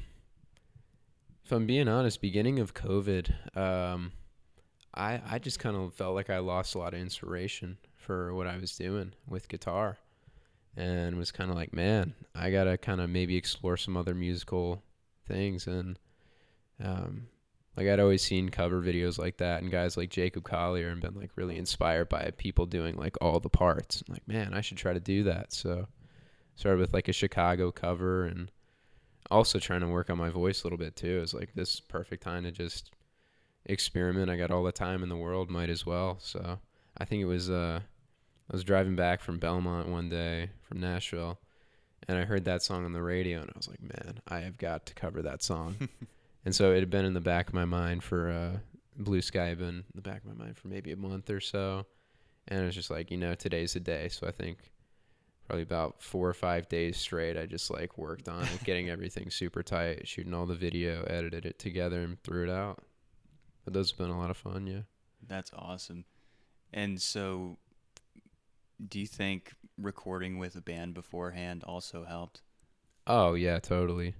if 1.43 1.51
I'm 1.51 1.65
being 1.65 1.89
honest, 1.89 2.21
beginning 2.21 2.59
of 2.59 2.73
COVID, 2.73 3.57
um, 3.57 4.13
I 4.93 5.21
I 5.29 5.39
just 5.39 5.59
kind 5.59 5.75
of 5.75 5.93
felt 5.93 6.15
like 6.15 6.29
I 6.29 6.37
lost 6.39 6.75
a 6.75 6.77
lot 6.79 6.93
of 6.93 6.99
inspiration 7.01 7.77
for 7.93 8.33
what 8.33 8.47
I 8.47 8.55
was 8.57 8.77
doing 8.77 9.11
with 9.27 9.49
guitar, 9.49 9.97
and 10.75 11.17
was 11.17 11.32
kind 11.32 11.49
of 11.49 11.56
like, 11.56 11.73
man, 11.73 12.13
I 12.36 12.51
gotta 12.51 12.77
kind 12.77 13.01
of 13.01 13.10
maybe 13.10 13.36
explore 13.36 13.77
some 13.77 13.97
other 13.97 14.13
musical 14.13 14.84
things, 15.27 15.67
and 15.67 15.97
um, 16.84 17.27
like 17.75 17.88
I'd 17.88 17.99
always 17.99 18.23
seen 18.23 18.49
cover 18.49 18.82
videos 18.82 19.17
like 19.17 19.38
that, 19.38 19.62
and 19.62 19.71
guys 19.71 19.97
like 19.97 20.10
Jacob 20.10 20.43
Collier, 20.43 20.89
and 20.89 21.01
been 21.01 21.15
like 21.15 21.32
really 21.36 21.58
inspired 21.58 22.10
by 22.10 22.32
people 22.38 22.65
doing 22.65 22.95
like 22.95 23.15
all 23.21 23.39
the 23.39 23.49
parts. 23.49 24.03
Like, 24.08 24.27
man, 24.27 24.53
I 24.53 24.62
should 24.62 24.77
try 24.77 24.93
to 24.93 24.99
do 24.99 25.23
that. 25.23 25.53
So 25.53 25.88
started 26.56 26.80
with 26.80 26.93
like 26.93 27.08
a 27.08 27.13
Chicago 27.13 27.71
cover 27.71 28.25
and 28.25 28.51
also 29.30 29.60
trying 29.60 29.82
to 29.82 29.88
work 29.88 30.10
on 30.10 30.17
my 30.17 30.30
voice 30.30 30.63
a 30.63 30.65
little 30.65 30.77
bit 30.77 30.95
too. 30.95 31.19
It's 31.21 31.34
like 31.34 31.53
this 31.53 31.80
perfect 31.80 32.23
time 32.23 32.43
to 32.43 32.51
just 32.51 32.91
experiment. 33.65 34.30
I 34.30 34.38
got 34.38 34.51
all 34.51 34.63
the 34.63 34.71
time 34.71 35.03
in 35.03 35.10
the 35.10 35.15
world, 35.15 35.49
might 35.49 35.69
as 35.69 35.86
well. 35.86 36.17
So 36.19 36.60
I 36.97 37.06
think 37.06 37.21
it 37.21 37.25
was 37.25 37.49
uh 37.49 37.82
I 38.49 38.53
was 38.53 38.63
driving 38.63 38.95
back 38.95 39.21
from 39.21 39.39
Belmont 39.39 39.89
one 39.89 40.10
day 40.10 40.49
from 40.62 40.79
Nashville 40.79 41.39
and 42.07 42.17
I 42.17 42.25
heard 42.25 42.45
that 42.45 42.63
song 42.63 42.86
on 42.86 42.93
the 42.93 43.01
radio 43.01 43.41
and 43.41 43.49
I 43.49 43.57
was 43.57 43.67
like, 43.67 43.81
Man, 43.81 44.19
I 44.27 44.39
have 44.39 44.57
got 44.57 44.86
to 44.88 44.93
cover 44.93 45.21
that 45.21 45.43
song. 45.43 45.89
and 46.45 46.55
so 46.55 46.71
it 46.71 46.79
had 46.79 46.89
been 46.89 47.05
in 47.05 47.13
the 47.13 47.21
back 47.21 47.49
of 47.49 47.53
my 47.53 47.65
mind 47.65 48.03
for 48.03 48.29
uh 48.29 48.57
Blue 48.97 49.21
Sky 49.21 49.45
had 49.47 49.60
been 49.60 49.69
in 49.69 49.83
the 49.93 50.01
back 50.01 50.23
of 50.23 50.25
my 50.25 50.45
mind 50.45 50.57
for 50.57 50.67
maybe 50.69 50.91
a 50.91 50.97
month 50.97 51.29
or 51.29 51.39
so. 51.39 51.86
And 52.47 52.62
it 52.62 52.65
was 52.65 52.75
just 52.75 52.89
like, 52.89 53.12
you 53.12 53.17
know, 53.17 53.36
today's 53.36 53.73
the 53.73 53.79
day. 53.79 54.10
So 54.10 54.27
I 54.27 54.31
think 54.31 54.71
probably 55.47 55.63
about 55.63 56.01
four 56.01 56.27
or 56.27 56.33
five 56.33 56.67
days 56.67 56.97
straight. 56.97 57.38
I 57.38 57.45
just 57.45 57.69
like 57.69 57.97
worked 57.97 58.27
on 58.27 58.43
it, 58.43 58.63
getting 58.63 58.89
everything 58.89 59.29
super 59.29 59.63
tight, 59.63 60.07
shooting 60.07 60.33
all 60.33 60.45
the 60.45 60.55
video, 60.55 61.03
edited 61.03 61.45
it 61.45 61.60
together, 61.60 62.01
and 62.01 62.21
threw 62.23 62.43
it 62.43 62.49
out. 62.49 62.79
But 63.63 63.73
those 63.73 63.91
have 63.91 63.97
been 63.97 64.10
a 64.10 64.19
lot 64.19 64.29
of 64.29 64.38
fun, 64.38 64.67
yeah. 64.67 64.81
That's 65.25 65.51
awesome. 65.55 66.05
And 66.73 67.01
so, 67.01 67.57
do 68.85 68.99
you 68.99 69.07
think 69.07 69.53
recording 69.77 70.37
with 70.37 70.55
a 70.55 70.61
band 70.61 70.93
beforehand 70.93 71.63
also 71.63 72.03
helped? 72.05 72.41
Oh 73.05 73.33
yeah, 73.33 73.59
totally. 73.59 74.15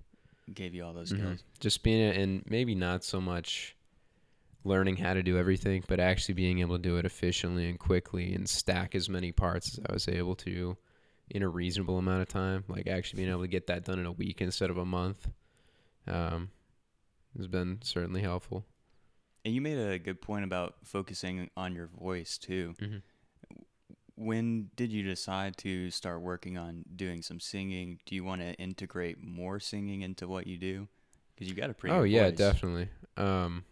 Gave 0.54 0.74
you 0.74 0.84
all 0.86 0.94
those 0.94 1.12
Mhm. 1.12 1.18
skills? 1.18 1.44
Just 1.60 1.84
being 1.84 2.02
and 2.16 2.44
maybe 2.50 2.74
not 2.76 3.04
so 3.04 3.20
much 3.20 3.76
learning 4.64 4.98
how 4.98 5.14
to 5.14 5.24
do 5.24 5.38
everything, 5.38 5.84
but 5.88 6.00
actually 6.00 6.34
being 6.36 6.60
able 6.60 6.78
to 6.78 6.82
do 6.82 6.98
it 6.98 7.06
efficiently 7.06 7.70
and 7.70 7.80
quickly 7.80 8.34
and 8.34 8.50
stack 8.50 8.96
as 8.96 9.10
many 9.10 9.32
parts 9.32 9.78
as 9.78 9.86
I 9.90 9.94
was 9.94 10.08
able 10.08 10.36
to 10.38 10.78
in 11.30 11.44
a 11.44 11.50
reasonable 11.50 11.98
amount 11.98 12.22
of 12.22 12.28
time. 12.30 12.64
Like 12.68 12.88
actually 12.88 13.18
being 13.18 13.30
able 13.30 13.42
to 13.42 13.48
get 13.48 13.68
that 13.68 13.86
done 13.86 14.00
in 14.00 14.06
a 14.06 14.12
week 14.12 14.42
instead 14.42 14.70
of 14.70 14.78
a 14.78 14.86
month, 14.86 15.30
um, 16.08 16.52
has 17.36 17.48
been 17.48 17.80
certainly 17.82 18.22
helpful. 18.22 18.66
And 19.46 19.54
you 19.54 19.62
made 19.62 19.78
a 19.78 20.00
good 20.00 20.22
point 20.22 20.44
about 20.44 20.76
focusing 20.86 21.50
on 21.56 21.76
your 21.76 21.88
voice 21.88 22.38
too. 22.38 22.76
Mhm. 22.80 23.02
When 24.18 24.72
did 24.76 24.92
you 24.92 25.04
decide 25.04 25.58
to 25.58 25.92
start 25.92 26.22
working 26.22 26.58
on 26.58 26.84
doing 26.96 27.22
some 27.22 27.40
singing? 27.40 28.00
Do 28.06 28.16
you 28.16 28.24
want 28.24 28.42
to 28.42 28.54
integrate 28.56 29.24
more 29.24 29.60
singing 29.60 30.02
into 30.02 30.28
what 30.28 30.48
you 30.48 30.58
do? 30.58 30.88
Because 31.36 31.50
you 31.50 31.56
got 31.56 31.70
a 31.70 31.74
pretty. 31.74 31.96
oh 31.96 32.04
yeah, 32.04 32.30
voice. 32.30 32.38
definitely. 32.38 32.90
Um, 33.16 33.64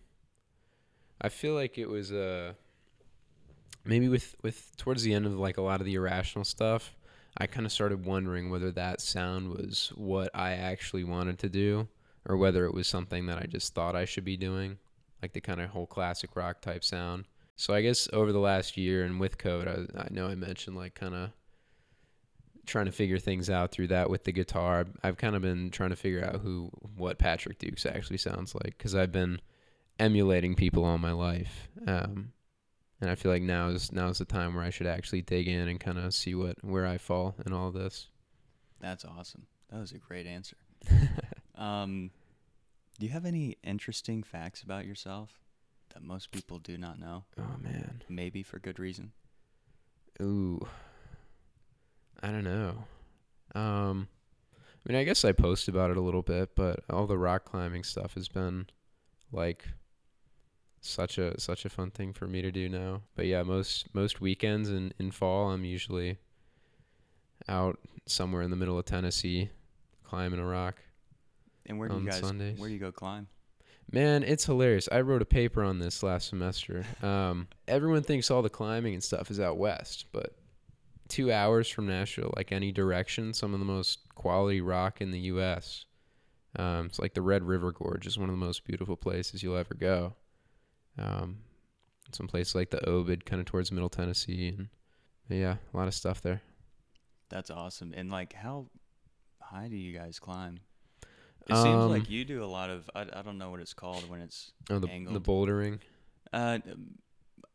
I 1.19 1.29
feel 1.29 1.53
like 1.55 1.77
it 1.77 1.89
was 1.89 2.11
uh 2.11 2.53
maybe 3.83 4.07
with 4.07 4.35
with 4.43 4.75
towards 4.77 5.03
the 5.03 5.13
end 5.13 5.25
of 5.25 5.33
like 5.33 5.57
a 5.57 5.61
lot 5.61 5.79
of 5.79 5.85
the 5.85 5.95
irrational 5.95 6.45
stuff, 6.45 6.95
I 7.37 7.47
kind 7.47 7.65
of 7.65 7.71
started 7.71 8.05
wondering 8.05 8.49
whether 8.49 8.71
that 8.71 9.01
sound 9.01 9.49
was 9.49 9.91
what 9.95 10.29
I 10.33 10.51
actually 10.51 11.03
wanted 11.03 11.39
to 11.39 11.49
do 11.49 11.87
or 12.27 12.37
whether 12.37 12.65
it 12.65 12.73
was 12.73 12.87
something 12.87 13.25
that 13.27 13.37
I 13.37 13.45
just 13.45 13.73
thought 13.73 13.95
I 13.95 14.05
should 14.05 14.25
be 14.25 14.37
doing, 14.37 14.77
like 15.21 15.33
the 15.33 15.41
kind 15.41 15.61
of 15.61 15.69
whole 15.69 15.85
classic 15.85 16.35
rock 16.35 16.61
type 16.61 16.83
sound. 16.83 17.25
So 17.55 17.73
I 17.73 17.81
guess 17.81 18.07
over 18.11 18.31
the 18.31 18.39
last 18.39 18.75
year 18.77 19.03
and 19.05 19.19
with 19.19 19.37
COVID, 19.37 19.95
I, 19.97 20.01
I 20.03 20.07
know 20.11 20.27
I 20.27 20.35
mentioned 20.35 20.75
like 20.75 20.93
kind 20.95 21.15
of 21.15 21.29
trying 22.65 22.85
to 22.85 22.91
figure 22.91 23.19
things 23.19 23.49
out 23.49 23.71
through 23.71 23.87
that 23.87 24.09
with 24.09 24.23
the 24.23 24.31
guitar. 24.31 24.79
I've- 24.81 24.91
I've 25.03 25.17
kind 25.17 25.35
of 25.35 25.41
been 25.41 25.69
trying 25.69 25.91
to 25.91 25.95
figure 25.95 26.23
out 26.25 26.41
who 26.41 26.69
what 26.95 27.17
Patrick 27.17 27.59
Dukes 27.59 27.85
actually 27.85 28.17
sounds 28.17 28.55
like 28.55 28.77
because 28.77 28.95
I've 28.95 29.11
been 29.11 29.39
emulating 29.99 30.55
people 30.55 30.83
all 30.83 30.97
my 30.97 31.11
life, 31.13 31.69
um, 31.87 32.33
and 32.99 33.09
I 33.09 33.15
feel 33.15 33.31
like 33.31 33.43
now 33.43 33.69
is 33.69 33.91
now 33.91 34.07
is 34.09 34.17
the 34.17 34.25
time 34.25 34.55
where 34.55 34.63
I 34.63 34.69
should 34.71 34.87
actually 34.87 35.21
dig 35.21 35.47
in 35.47 35.67
and 35.67 35.79
kind 35.79 35.97
of 35.99 36.13
see 36.13 36.33
what 36.35 36.61
where 36.63 36.85
I 36.87 36.97
fall 36.97 37.35
in 37.45 37.53
all 37.53 37.71
this. 37.71 38.07
That's 38.81 39.05
awesome. 39.05 39.45
That 39.69 39.79
was 39.79 39.91
a 39.91 39.97
great 39.97 40.27
answer. 40.27 40.57
Um, 41.57 42.11
do 42.99 43.05
you 43.05 43.13
have 43.13 43.23
any 43.25 43.55
interesting 43.63 44.23
facts 44.23 44.61
about 44.61 44.85
yourself 44.85 45.39
that 45.95 46.03
most 46.03 46.29
people 46.31 46.59
do 46.59 46.77
not 46.77 46.99
know? 46.99 47.23
oh 47.39 47.55
man, 47.63 48.03
Maybe 48.07 48.43
for 48.43 48.59
good 48.59 48.77
reason. 48.77 49.11
ooh, 50.21 50.59
I 52.21 52.27
don't 52.27 52.43
know. 52.43 52.83
Um, 53.55 54.07
I 54.85 54.91
mean, 54.91 54.99
I 54.99 55.03
guess 55.03 55.25
I 55.25 55.31
post 55.31 55.67
about 55.67 55.89
it 55.89 55.97
a 55.97 56.01
little 56.01 56.21
bit, 56.21 56.55
but 56.55 56.81
all 56.89 57.07
the 57.07 57.17
rock 57.17 57.45
climbing 57.45 57.83
stuff 57.83 58.13
has 58.13 58.27
been 58.27 58.67
like 59.31 59.65
such 60.81 61.17
a 61.17 61.39
such 61.39 61.65
a 61.65 61.69
fun 61.69 61.89
thing 61.89 62.13
for 62.13 62.27
me 62.27 62.41
to 62.43 62.51
do 62.51 62.69
now. 62.69 63.01
But 63.15 63.25
yeah, 63.25 63.41
most 63.43 63.93
most 63.95 64.21
weekends 64.21 64.69
in 64.69 64.93
in 64.99 65.09
fall, 65.11 65.49
I'm 65.49 65.65
usually 65.65 66.17
out 67.47 67.79
somewhere 68.05 68.41
in 68.43 68.49
the 68.51 68.55
middle 68.55 68.77
of 68.77 68.85
Tennessee 68.85 69.49
climbing 70.03 70.39
a 70.39 70.45
rock. 70.45 70.75
And 71.65 71.79
where 71.79 71.89
do 71.89 71.95
you 71.97 72.05
guys? 72.05 72.19
Sundays. 72.19 72.59
Where 72.59 72.69
do 72.69 72.73
you 72.73 72.79
go 72.79 72.91
climb? 72.91 73.27
Man, 73.95 74.23
it's 74.23 74.43
hilarious. 74.43 74.89
I 74.91 74.99
wrote 74.99 75.21
a 75.21 75.25
paper 75.25 75.63
on 75.63 75.79
this 75.79 76.03
last 76.03 76.27
semester. 76.27 76.85
Um, 77.01 77.47
everyone 77.65 78.03
thinks 78.03 78.29
all 78.29 78.41
the 78.41 78.49
climbing 78.49 78.93
and 78.93 79.01
stuff 79.01 79.31
is 79.31 79.39
out 79.39 79.57
west, 79.57 80.07
but 80.11 80.35
two 81.07 81.31
hours 81.31 81.69
from 81.69 81.87
Nashville, 81.87 82.33
like 82.35 82.51
any 82.51 82.73
direction, 82.73 83.33
some 83.33 83.53
of 83.53 83.61
the 83.61 83.65
most 83.65 83.99
quality 84.13 84.59
rock 84.59 84.99
in 84.99 85.11
the 85.11 85.19
U.S. 85.19 85.85
Um, 86.57 86.87
it's 86.87 86.99
like 86.99 87.13
the 87.13 87.21
Red 87.21 87.43
River 87.43 87.71
Gorge 87.71 88.05
is 88.05 88.17
one 88.17 88.27
of 88.27 88.37
the 88.37 88.45
most 88.45 88.65
beautiful 88.65 88.97
places 88.97 89.41
you'll 89.41 89.55
ever 89.55 89.73
go. 89.73 90.13
Um, 90.99 91.37
some 92.11 92.27
place 92.27 92.53
like 92.53 92.71
the 92.71 92.85
Obed, 92.85 93.25
kind 93.25 93.39
of 93.39 93.45
towards 93.45 93.71
Middle 93.71 93.87
Tennessee, 93.87 94.49
and 94.57 94.67
yeah, 95.29 95.55
a 95.73 95.77
lot 95.77 95.87
of 95.87 95.93
stuff 95.93 96.21
there. 96.21 96.41
That's 97.29 97.49
awesome. 97.49 97.93
And 97.95 98.11
like, 98.11 98.33
how 98.33 98.65
high 99.39 99.69
do 99.69 99.77
you 99.77 99.97
guys 99.97 100.19
climb? 100.19 100.59
It 101.47 101.55
seems 101.57 101.83
Um, 101.83 101.89
like 101.91 102.09
you 102.09 102.25
do 102.25 102.43
a 102.43 102.45
lot 102.45 102.69
of. 102.69 102.89
I, 102.95 103.01
I 103.01 103.21
don't 103.21 103.37
know 103.37 103.51
what 103.51 103.59
it's 103.59 103.73
called 103.73 104.09
when 104.09 104.21
it's. 104.21 104.51
Oh, 104.69 104.79
the 104.79 104.87
the 104.87 105.21
bouldering. 105.21 105.79
Uh, 106.33 106.59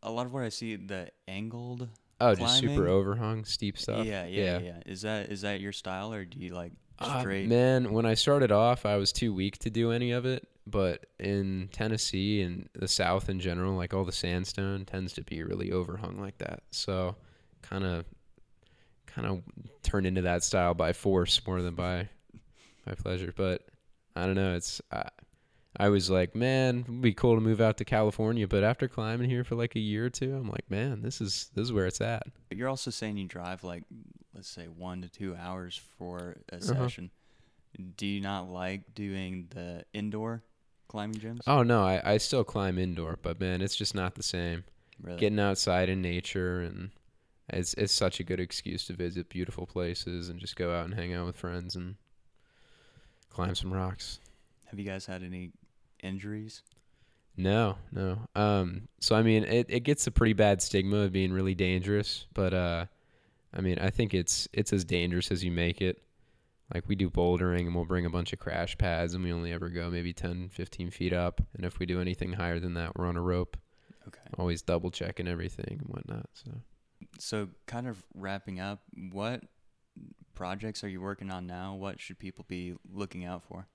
a 0.03 0.11
lot 0.11 0.27
of 0.27 0.33
what 0.33 0.45
I 0.45 0.49
see 0.49 0.77
the 0.77 1.11
angled. 1.29 1.89
Oh, 2.21 2.35
just 2.35 2.59
super 2.59 2.87
overhung, 2.87 3.47
steep 3.47 3.79
stuff. 3.79 4.07
Yeah, 4.07 4.27
yeah, 4.27 4.59
yeah, 4.59 4.81
Is 4.87 5.03
that 5.03 5.31
is 5.31 5.41
that 5.41 5.61
your 5.61 5.73
style, 5.73 6.13
or 6.13 6.25
do 6.25 6.39
you 6.39 6.55
like 6.55 6.73
Uh, 6.99 7.21
straight? 7.21 7.49
man, 7.49 7.93
when 7.93 8.05
I 8.07 8.15
started 8.15 8.53
off, 8.53 8.85
I 8.85 8.97
was 8.97 9.11
too 9.13 9.33
weak 9.35 9.59
to 9.61 9.71
do 9.71 9.91
any 9.91 10.13
of 10.13 10.27
it. 10.27 10.47
But 10.67 11.07
in 11.19 11.69
Tennessee 11.73 12.43
and 12.43 12.69
the 12.75 12.87
South 12.87 13.29
in 13.29 13.41
general, 13.41 13.75
like 13.75 13.93
all 13.95 14.05
the 14.05 14.13
sandstone 14.13 14.85
tends 14.85 15.15
to 15.15 15.23
be 15.23 15.43
really 15.43 15.73
overhung 15.73 16.21
like 16.21 16.39
that. 16.39 16.63
So, 16.71 17.17
kind 17.63 17.83
of, 17.85 18.05
kind 19.07 19.27
of 19.27 19.43
turned 19.83 20.07
into 20.07 20.21
that 20.23 20.45
style 20.45 20.75
by 20.75 20.93
force 20.93 21.41
more 21.47 21.61
than 21.63 21.75
by, 21.75 22.09
by 22.87 22.95
pleasure. 22.95 23.33
But 23.35 23.67
I 24.17 24.27
don't 24.27 24.35
know. 24.35 24.55
It's 24.55 24.81
I, 24.91 25.09
I 25.77 25.89
was 25.89 26.11
like, 26.11 26.35
man, 26.35 26.81
it'd 26.81 27.01
be 27.01 27.15
cool 27.15 27.37
to 27.37 27.41
move 27.41 27.61
out 27.61 27.77
to 27.79 27.85
California. 27.85 28.47
But 28.49 28.65
after 28.65 28.89
climbing 28.89 29.31
here 29.31 29.45
for 29.45 29.55
like 29.55 29.77
a 29.77 29.81
year 29.81 30.07
or 30.07 30.11
two, 30.11 30.35
I'm 30.35 30.49
like, 30.49 30.69
man, 30.71 31.03
this 31.03 31.21
is 31.21 31.51
this 31.55 31.65
is 31.65 31.73
where 31.73 31.87
it's 31.87 32.01
at. 32.01 32.25
But 32.49 32.59
You're 32.59 32.69
also 32.69 32.91
saying 32.91 33.17
you 33.19 33.27
drive 33.29 33.63
like, 33.65 33.85
let's 34.35 34.49
say, 34.49 34.65
one 34.67 35.03
to 35.03 35.09
two 35.09 35.37
hours 35.37 35.81
for 35.99 36.37
a 36.53 36.57
Uh-huh. 36.57 36.65
session. 36.65 37.11
Do 37.97 38.05
you 38.07 38.21
not 38.21 38.49
like 38.51 38.95
doing 38.95 39.47
the 39.51 39.85
indoor 39.93 40.43
climbing 40.89 41.21
gyms? 41.21 41.41
Oh 41.47 41.63
no, 41.63 41.83
I, 41.85 42.03
I 42.15 42.17
still 42.19 42.43
climb 42.43 42.79
indoor, 42.79 43.17
but 43.23 43.39
man, 43.41 43.63
it's 43.63 43.77
just 43.77 43.95
not 43.95 44.17
the 44.17 44.25
same. 44.25 44.65
really? 45.01 45.19
getting 45.19 45.39
outside 45.39 45.89
in 45.89 46.03
nature 46.03 46.61
and 46.63 46.91
it's 47.49 47.75
it's 47.75 47.93
such 47.93 48.19
a 48.21 48.25
good 48.25 48.41
excuse 48.41 48.85
to 48.87 48.93
visit 48.93 49.29
beautiful 49.29 49.67
places 49.67 50.29
and 50.29 50.41
just 50.41 50.57
go 50.57 50.75
out 50.75 50.85
and 50.87 50.95
hang 50.95 51.13
out 51.15 51.27
with 51.27 51.37
friends 51.37 51.77
and 51.77 51.95
climb 53.31 53.55
some 53.55 53.73
rocks. 53.73 54.21
Have 54.67 54.79
you 54.79 54.85
guys 54.85 55.07
had 55.07 55.23
any 55.23 55.51
injuries? 56.03 56.63
No, 57.37 57.77
no. 57.93 58.19
Um 58.35 58.89
so 59.01 59.15
I 59.15 59.23
mean 59.23 59.45
it, 59.45 59.67
it 59.69 59.81
gets 59.81 60.07
a 60.07 60.11
pretty 60.11 60.33
bad 60.35 60.61
stigma 60.61 60.99
of 60.99 61.13
being 61.13 61.33
really 61.33 61.55
dangerous, 61.55 62.27
but 62.35 62.53
uh 62.53 62.87
I 63.55 63.61
mean 63.61 63.79
I 63.79 63.91
think 63.91 64.15
it's 64.15 64.49
it's 64.53 64.73
as 64.73 64.85
dangerous 64.85 65.31
as 65.31 65.43
you 65.43 65.51
make 65.51 65.81
it. 65.81 66.03
Like 66.75 66.87
we 66.89 66.95
do 66.95 67.11
bouldering 67.11 67.61
and 67.67 67.75
we'll 67.75 67.85
bring 67.85 68.07
a 68.07 68.11
bunch 68.11 68.33
of 68.33 68.39
crash 68.39 68.77
pads 68.79 69.15
and 69.15 69.25
we 69.25 69.33
only 69.33 69.53
ever 69.53 69.69
go 69.69 69.91
maybe 69.91 70.13
10, 70.13 70.51
15 70.51 70.91
feet 70.91 71.13
up. 71.13 71.41
And 71.57 71.65
if 71.65 71.79
we 71.81 71.87
do 71.87 72.01
anything 72.01 72.33
higher 72.35 72.61
than 72.61 72.75
that, 72.75 72.97
we're 72.97 73.07
on 73.09 73.17
a 73.17 73.21
rope, 73.23 73.57
Okay. 74.07 74.21
always 74.39 74.63
double 74.63 74.91
checking 74.93 75.27
everything 75.27 75.79
and 75.81 75.89
whatnot. 75.89 76.27
So 76.35 76.53
So, 77.19 77.49
kind 77.67 77.89
of 77.89 78.01
wrapping 78.15 78.61
up, 78.61 78.83
what 79.11 79.43
projects 80.35 80.83
are 80.85 80.89
you 80.89 81.01
working 81.01 81.31
on 81.31 81.47
now? 81.47 81.75
What 81.75 82.01
should 82.01 82.19
people 82.19 82.45
be 82.49 82.75
looking 82.93 83.25
out 83.25 83.43
for? 83.45 83.67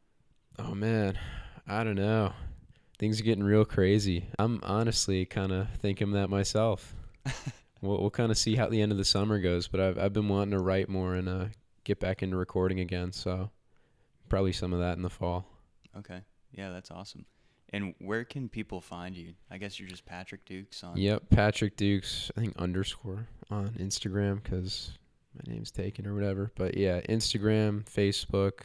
Oh 0.58 0.74
man, 0.74 1.18
I 1.68 1.84
don't 1.84 1.96
know. 1.96 2.34
Things 2.98 3.20
are 3.20 3.24
getting 3.24 3.44
real 3.44 3.66
crazy. 3.66 4.30
I'm 4.40 4.60
honestly 4.64 5.26
kind 5.26 5.52
of 5.52 5.70
thinking 5.82 6.12
that 6.12 6.30
myself. 6.30 6.96
we'll 7.82 8.00
we'll 8.00 8.10
kind 8.10 8.32
of 8.32 8.38
see 8.38 8.56
how 8.56 8.68
the 8.68 8.82
end 8.82 8.92
of 8.92 8.98
the 8.98 9.06
summer 9.06 9.40
goes, 9.40 9.68
but 9.68 9.80
I've 9.80 9.98
I've 9.98 10.14
been 10.14 10.30
wanting 10.30 10.52
to 10.52 10.60
write 10.60 10.90
more 10.90 11.16
and 11.16 11.28
uh, 11.28 11.46
get 11.84 12.00
back 12.00 12.24
into 12.24 12.38
recording 12.38 12.80
again. 12.80 13.12
So 13.12 13.52
probably 14.30 14.54
some 14.54 14.74
of 14.74 14.80
that 14.80 14.98
in 14.98 15.04
the 15.04 15.10
fall. 15.10 15.46
Okay. 15.98 16.22
Yeah, 16.52 16.72
that's 16.72 16.92
awesome. 16.92 17.26
And 17.70 17.94
where 18.00 18.24
can 18.24 18.48
people 18.48 18.80
find 18.80 19.16
you? 19.16 19.34
I 19.52 19.58
guess 19.58 19.80
you're 19.80 19.90
just 19.90 20.06
Patrick 20.06 20.46
Dukes 20.46 20.84
on. 20.84 20.98
Yep, 20.98 21.30
Patrick 21.30 21.76
Dukes, 21.76 22.32
I 22.38 22.42
think 22.42 22.56
underscore 22.58 23.28
on 23.50 23.70
Instagram 23.80 24.42
because 24.42 24.92
my 25.36 25.54
name's 25.54 25.72
taken 25.72 26.08
or 26.08 26.14
whatever. 26.14 26.52
But 26.56 26.78
yeah, 26.78 27.02
Instagram, 27.02 27.86
Facebook, 27.86 28.62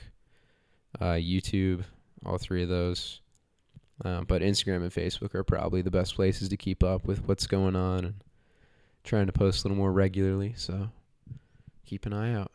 uh, 1.01 1.15
YouTube, 1.15 1.85
all 2.25 2.39
three 2.39 2.63
of 2.63 2.69
those. 2.69 3.21
Um, 4.05 4.25
but 4.25 4.41
Instagram 4.41 4.83
and 4.83 4.91
Facebook 4.91 5.35
are 5.35 5.45
probably 5.45 5.83
the 5.83 5.91
best 5.91 6.15
places 6.15 6.49
to 6.49 6.57
keep 6.57 6.83
up 6.83 7.07
with 7.07 7.27
what's 7.29 7.47
going 7.47 7.77
on 7.77 8.05
and 8.05 8.15
trying 9.05 9.27
to 9.27 9.33
post 9.33 9.65
a 9.65 9.69
little 9.69 9.77
more 9.77 9.93
regularly. 9.93 10.55
So 10.57 10.89
keep 11.85 12.07
an 12.07 12.13
eye 12.13 12.35
out. 12.35 12.53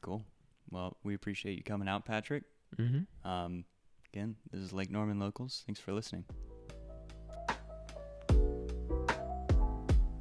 Cool. 0.00 0.24
Well, 0.70 0.96
we 1.04 1.14
appreciate 1.14 1.56
you 1.56 1.62
coming 1.62 1.88
out, 1.88 2.04
Patrick. 2.04 2.44
Mm-hmm. 2.78 3.28
Um, 3.28 3.64
again, 4.12 4.36
this 4.50 4.62
is 4.62 4.72
Lake 4.72 4.90
Norman 4.90 5.18
Locals. 5.18 5.64
Thanks 5.66 5.80
for 5.80 5.92
listening. 5.92 6.24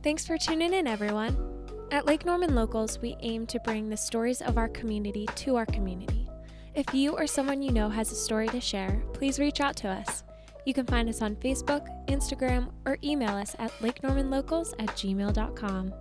Thanks 0.03 0.27
for 0.27 0.38
tuning 0.38 0.73
in, 0.73 0.86
everyone. 0.86 1.55
At 1.95 2.05
Lake 2.05 2.25
Norman 2.25 2.55
Locals, 2.55 2.99
we 2.99 3.15
aim 3.21 3.45
to 3.47 3.58
bring 3.62 3.88
the 3.88 3.95
stories 3.95 4.41
of 4.41 4.58
our 4.58 4.67
community 4.67 5.25
to 5.36 5.55
our 5.55 5.65
community. 5.65 6.27
If 6.73 6.93
you 6.93 7.13
or 7.13 7.25
someone 7.25 7.62
you 7.62 7.71
know 7.71 7.88
has 7.88 8.12
a 8.12 8.15
story 8.15 8.49
to 8.49 8.60
share, 8.60 9.01
please 9.13 9.39
reach 9.39 9.62
out 9.62 9.77
to 9.77 9.88
us. 9.88 10.25
You 10.65 10.73
can 10.73 10.86
find 10.86 11.08
us 11.08 11.21
on 11.21 11.38
Facebook, 11.38 11.88
Instagram, 12.08 12.67
or 12.86 12.97
email 13.01 13.29
us 13.29 13.55
at 13.60 13.71
lakenormanlocals 13.79 14.73
at 14.77 14.89
gmail.com. 14.89 15.93